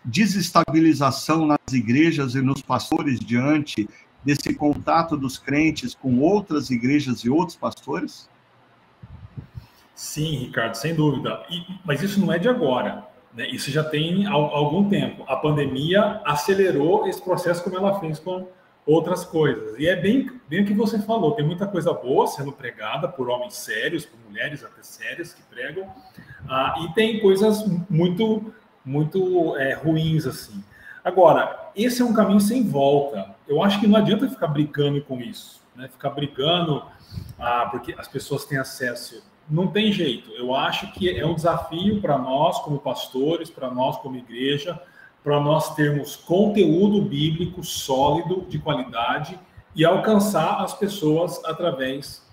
[0.05, 3.89] desestabilização nas igrejas e nos pastores diante
[4.23, 8.29] desse contato dos crentes com outras igrejas e outros pastores?
[9.93, 11.43] Sim, Ricardo, sem dúvida.
[11.49, 13.07] E, mas isso não é de agora.
[13.33, 13.47] Né?
[13.49, 15.23] Isso já tem algum tempo.
[15.27, 18.47] A pandemia acelerou esse processo como ela fez com
[18.85, 19.79] outras coisas.
[19.79, 23.29] E é bem, bem o que você falou, tem muita coisa boa sendo pregada por
[23.29, 25.87] homens sérios, por mulheres até sérias que pregam,
[26.47, 28.53] ah, e tem coisas muito
[28.85, 30.63] muito é, ruins assim.
[31.03, 33.35] Agora, esse é um caminho sem volta.
[33.47, 35.87] Eu acho que não adianta ficar brigando com isso, né?
[35.87, 36.83] Ficar brigando
[37.39, 39.23] ah, porque as pessoas têm acesso.
[39.49, 40.31] Não tem jeito.
[40.31, 44.81] Eu acho que é um desafio para nós como pastores, para nós como igreja,
[45.23, 49.39] para nós termos conteúdo bíblico sólido, de qualidade
[49.75, 52.24] e alcançar as pessoas através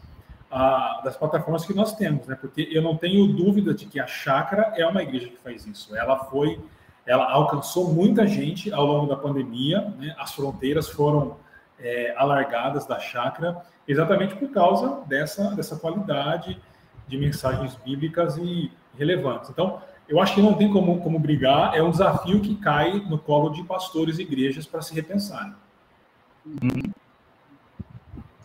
[0.52, 2.36] a, das plataformas que nós temos, né?
[2.38, 5.96] Porque eu não tenho dúvida de que a Chácara é uma igreja que faz isso.
[5.96, 6.60] Ela foi,
[7.06, 10.14] ela alcançou muita gente ao longo da pandemia, né?
[10.18, 11.38] As fronteiras foram
[11.80, 16.60] é, alargadas da Chácara exatamente por causa dessa dessa qualidade
[17.08, 19.48] de mensagens bíblicas e relevantes.
[19.48, 23.18] Então, eu acho que não tem como, como brigar, é um desafio que cai no
[23.18, 25.54] colo de pastores e igrejas para se repensarem.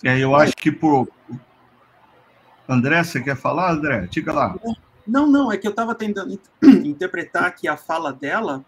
[0.03, 1.07] É, eu acho que por,
[2.67, 4.07] André, você quer falar, André?
[4.11, 4.55] Diga lá.
[5.07, 6.37] Não, não, é que eu estava tentando
[6.83, 8.63] interpretar que a fala dela,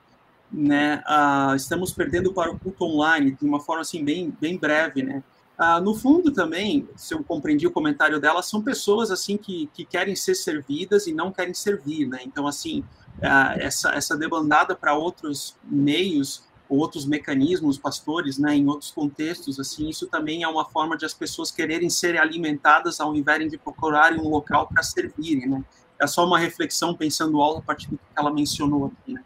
[0.52, 5.04] né, uh, estamos perdendo para o culto online, de uma forma assim bem, bem breve,
[5.04, 5.22] né?
[5.60, 9.84] Uh, no fundo também, se eu compreendi o comentário dela, são pessoas assim que, que
[9.84, 12.20] querem ser servidas e não querem servir, né?
[12.26, 12.80] Então assim,
[13.18, 19.90] uh, essa essa debandada para outros meios outros mecanismos, pastores, né, em outros contextos, assim,
[19.90, 24.20] isso também é uma forma de as pessoas quererem ser alimentadas ao invés de procurarem
[24.20, 25.64] um local para servirem, né?
[26.00, 29.24] É só uma reflexão pensando alto a partir do que ela mencionou aqui, né?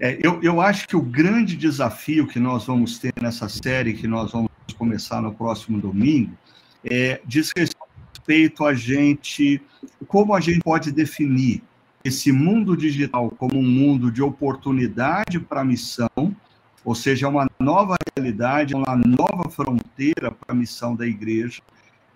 [0.00, 4.08] É, eu, eu acho que o grande desafio que nós vamos ter nessa série, que
[4.08, 6.36] nós vamos começar no próximo domingo,
[6.84, 9.62] é, diz respeito a gente,
[10.08, 11.62] como a gente pode definir
[12.04, 16.36] esse mundo digital como um mundo de oportunidade para a missão,
[16.84, 21.62] ou seja, uma nova realidade, uma nova fronteira para a missão da igreja.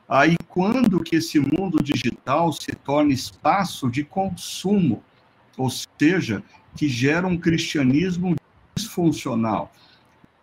[0.06, 5.02] Aí, quando que esse mundo digital se torna espaço de consumo,
[5.56, 6.42] ou seja,
[6.76, 8.36] que gera um cristianismo
[8.76, 9.72] disfuncional.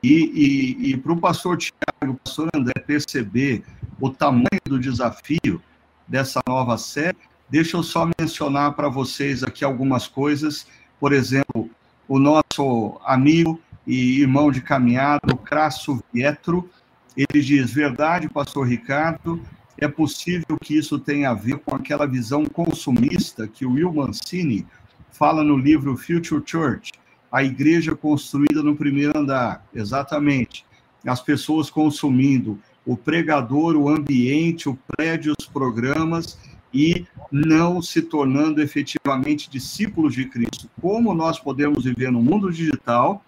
[0.02, 3.64] E, e, e para o pastor Tiago, o pastor André perceber
[4.00, 5.62] o tamanho do desafio
[6.08, 7.18] dessa nova série,
[7.50, 10.68] deixa eu só mencionar para vocês aqui algumas coisas.
[11.00, 11.70] Por exemplo,
[12.08, 16.70] o nosso amigo e irmão de caminhada, o Crasso Vietro,
[17.16, 19.41] ele diz: verdade, pastor Ricardo,
[19.78, 24.66] é possível que isso tenha a ver com aquela visão consumista que o Will Mancini
[25.12, 26.91] fala no livro Future Church,
[27.32, 29.66] a igreja construída no primeiro andar.
[29.74, 30.66] Exatamente.
[31.06, 36.38] As pessoas consumindo o pregador, o ambiente, o prédio, os programas
[36.76, 40.70] e não se tornando efetivamente discípulos de Cristo.
[40.82, 43.24] Como nós podemos viver no mundo digital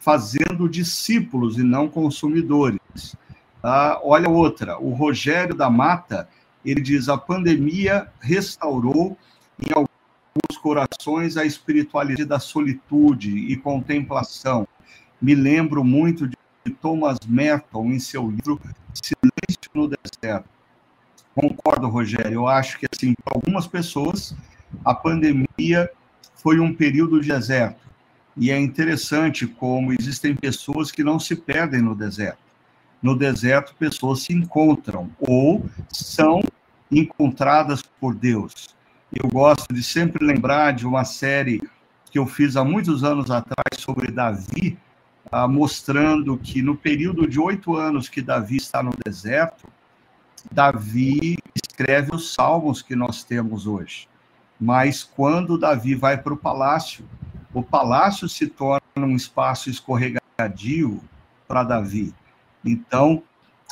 [0.00, 3.14] fazendo discípulos e não consumidores?
[3.62, 6.30] Ah, olha outra, o Rogério da Mata,
[6.64, 9.18] ele diz, a pandemia restaurou
[9.60, 14.66] em alguns corações a espiritualidade da solitude e contemplação.
[15.20, 16.36] Me lembro muito de
[16.80, 18.58] Thomas Merton em seu livro
[18.94, 20.57] Silêncio no Deserto.
[21.38, 22.32] Concordo, Rogério.
[22.32, 24.34] Eu acho que, assim, para algumas pessoas,
[24.84, 25.88] a pandemia
[26.34, 27.86] foi um período de deserto.
[28.36, 32.40] E é interessante como existem pessoas que não se perdem no deserto.
[33.00, 36.42] No deserto, pessoas se encontram ou são
[36.90, 38.74] encontradas por Deus.
[39.12, 41.62] Eu gosto de sempre lembrar de uma série
[42.10, 44.76] que eu fiz há muitos anos atrás sobre Davi,
[45.30, 49.68] ah, mostrando que no período de oito anos que Davi está no deserto,
[50.50, 54.08] Davi escreve os salmos que nós temos hoje.
[54.60, 57.04] Mas quando Davi vai para o palácio,
[57.54, 61.00] o palácio se torna um espaço escorregadio
[61.46, 62.12] para Davi.
[62.64, 63.22] Então,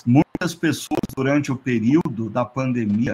[0.05, 3.13] muitas pessoas durante o período da pandemia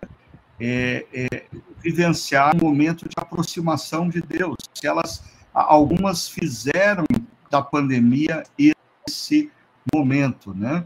[0.60, 1.44] é, é,
[1.82, 4.56] vivenciaram um momento de aproximação de Deus.
[4.82, 7.04] Elas, algumas fizeram
[7.50, 9.50] da pandemia esse
[9.92, 10.84] momento, né?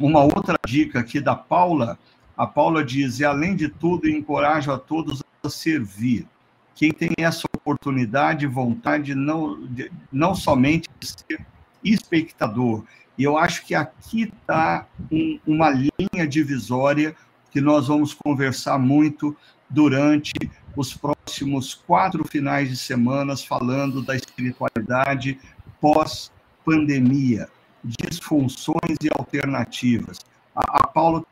[0.00, 1.98] Uma outra dica aqui da Paula,
[2.36, 6.26] a Paula diz: e além de tudo, encorajo a todos a servir.
[6.74, 9.68] Quem tem essa oportunidade e vontade, não,
[10.10, 11.46] não somente de ser
[11.84, 12.84] espectador.
[13.16, 17.14] E eu acho que aqui está um, uma linha divisória
[17.52, 19.36] que nós vamos conversar muito
[19.70, 20.32] durante
[20.76, 25.38] os próximos quatro finais de semanas, falando da espiritualidade
[25.80, 27.48] pós-pandemia
[27.84, 30.18] disfunções e alternativas.
[30.54, 31.24] A, a Paula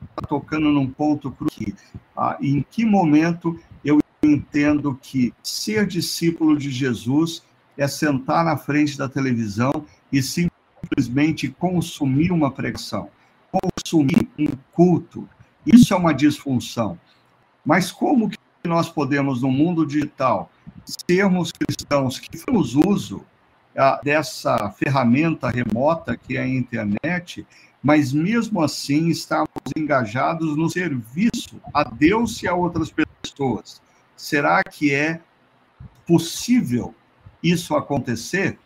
[0.00, 1.72] está tocando num ponto crucial.
[2.16, 7.42] Ah, em que momento eu entendo que ser discípulo de Jesus
[7.76, 13.08] é sentar na frente da televisão e simplesmente consumir uma pregação,
[13.50, 15.28] consumir um culto.
[15.66, 16.98] Isso é uma disfunção.
[17.64, 20.50] Mas como que nós podemos, no mundo digital,
[20.84, 23.24] sermos cristãos que fazemos uso
[24.02, 27.46] dessa ferramenta remota que é a internet,
[27.82, 33.80] mas mesmo assim estamos engajados no serviço a Deus e a outras pessoas.
[34.16, 35.20] Será que é
[36.06, 36.94] possível
[37.42, 38.58] isso acontecer?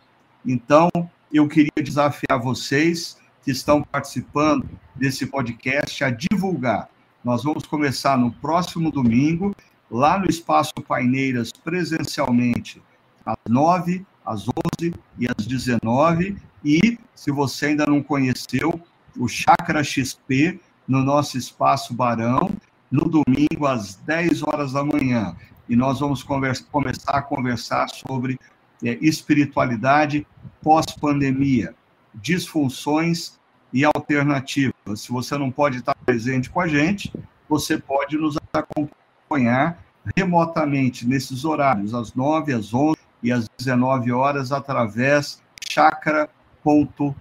[0.43, 0.89] Então,
[1.31, 6.89] eu queria desafiar vocês que estão participando desse podcast a divulgar.
[7.23, 9.55] Nós vamos começar no próximo domingo,
[9.91, 12.81] lá no Espaço Paineiras, presencialmente,
[13.25, 16.37] às nove às 11 e às 19.
[16.63, 18.79] E, se você ainda não conheceu,
[19.17, 22.51] o Chakra XP, no nosso Espaço Barão,
[22.91, 25.35] no domingo, às 10 horas da manhã.
[25.67, 28.39] E nós vamos conversa, começar a conversar sobre
[28.83, 30.27] é, espiritualidade
[30.61, 31.73] pós-pandemia,
[32.13, 33.39] disfunções
[33.71, 35.01] e alternativas.
[35.01, 37.11] Se você não pode estar presente com a gente,
[37.49, 39.83] você pode nos acompanhar
[40.15, 47.15] remotamente nesses horários, às 9, às 11 e às 19 horas através chakra.org.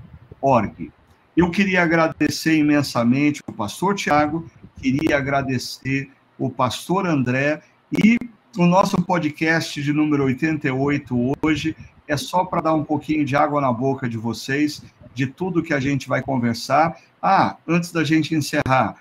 [1.37, 8.19] Eu queria agradecer imensamente o pastor Tiago, queria agradecer o pastor André e
[8.59, 11.75] o nosso podcast de número 88 hoje
[12.07, 14.83] é só para dar um pouquinho de água na boca de vocês,
[15.15, 16.99] de tudo que a gente vai conversar.
[17.23, 18.97] Ah, antes da gente encerrar,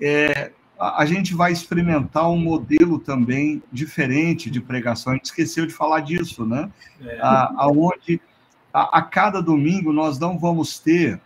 [0.00, 5.12] é, a, gente vai experimentar um modelo também diferente de pregação.
[5.12, 6.70] A gente esqueceu de falar disso, né?
[7.00, 7.18] É.
[7.20, 8.20] aonde
[8.72, 11.20] a, a cada domingo nós não vamos ter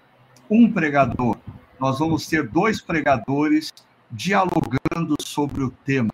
[0.48, 1.36] um pregador,
[1.78, 3.72] nós vamos ter dois pregadores
[4.10, 6.10] dialogando sobre o tema.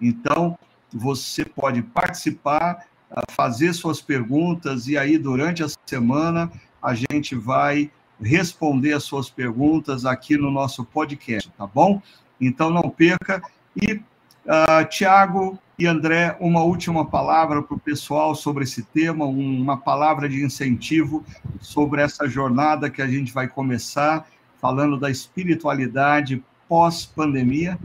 [0.00, 0.58] Então,
[0.92, 2.86] você pode participar,
[3.30, 6.50] fazer suas perguntas, e aí, durante a semana,
[6.82, 12.02] a gente vai responder as suas perguntas aqui no nosso podcast, tá bom?
[12.40, 13.42] Então, não perca.
[13.76, 19.76] E, uh, Tiago e André, uma última palavra para o pessoal sobre esse tema, uma
[19.76, 21.24] palavra de incentivo
[21.60, 24.26] sobre essa jornada que a gente vai começar,
[24.60, 27.78] falando da espiritualidade pós-pandemia.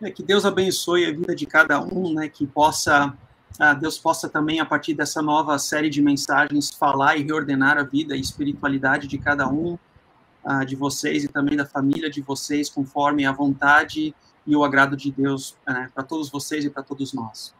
[0.00, 3.12] É, que Deus abençoe a vida de cada um, né, que possa
[3.58, 7.82] ah, Deus possa também, a partir dessa nova série de mensagens, falar e reordenar a
[7.82, 9.78] vida e espiritualidade de cada um
[10.46, 14.14] ah, de vocês e também da família de vocês, conforme a vontade
[14.46, 17.52] e o agrado de Deus né, para todos vocês e para todos nós.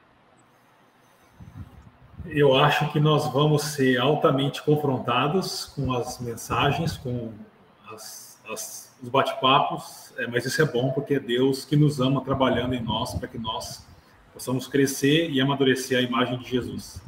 [2.26, 7.32] Eu acho que nós vamos ser altamente confrontados com as mensagens, com
[7.92, 12.24] as, as, os bate-papos, é, mas isso é bom porque é Deus que nos ama
[12.24, 13.84] trabalhando em nós para que nós
[14.32, 17.00] possamos crescer e amadurecer a imagem de Jesus.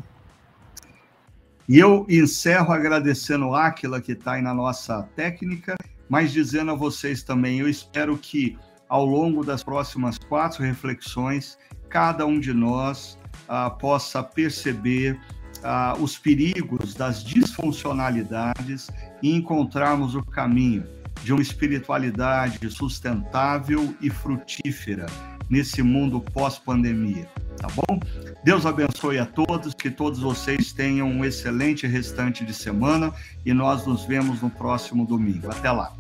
[1.69, 5.77] E eu encerro agradecendo a Aquila, que está aí na nossa técnica,
[6.09, 8.57] mas dizendo a vocês também, eu espero que
[8.89, 11.59] ao longo das próximas quatro reflexões,
[11.91, 15.21] cada um de nós ah, possa perceber
[15.63, 18.89] ah, os perigos das disfuncionalidades
[19.23, 20.87] e encontrarmos o caminho
[21.23, 25.05] de uma espiritualidade sustentável e frutífera
[25.51, 27.29] nesse mundo pós-pandemia,
[27.59, 28.01] tá bom?
[28.45, 33.13] Deus abençoe a todos, que todos vocês tenham um excelente restante de semana
[33.45, 35.51] e nós nos vemos no próximo domingo.
[35.51, 35.93] Até lá.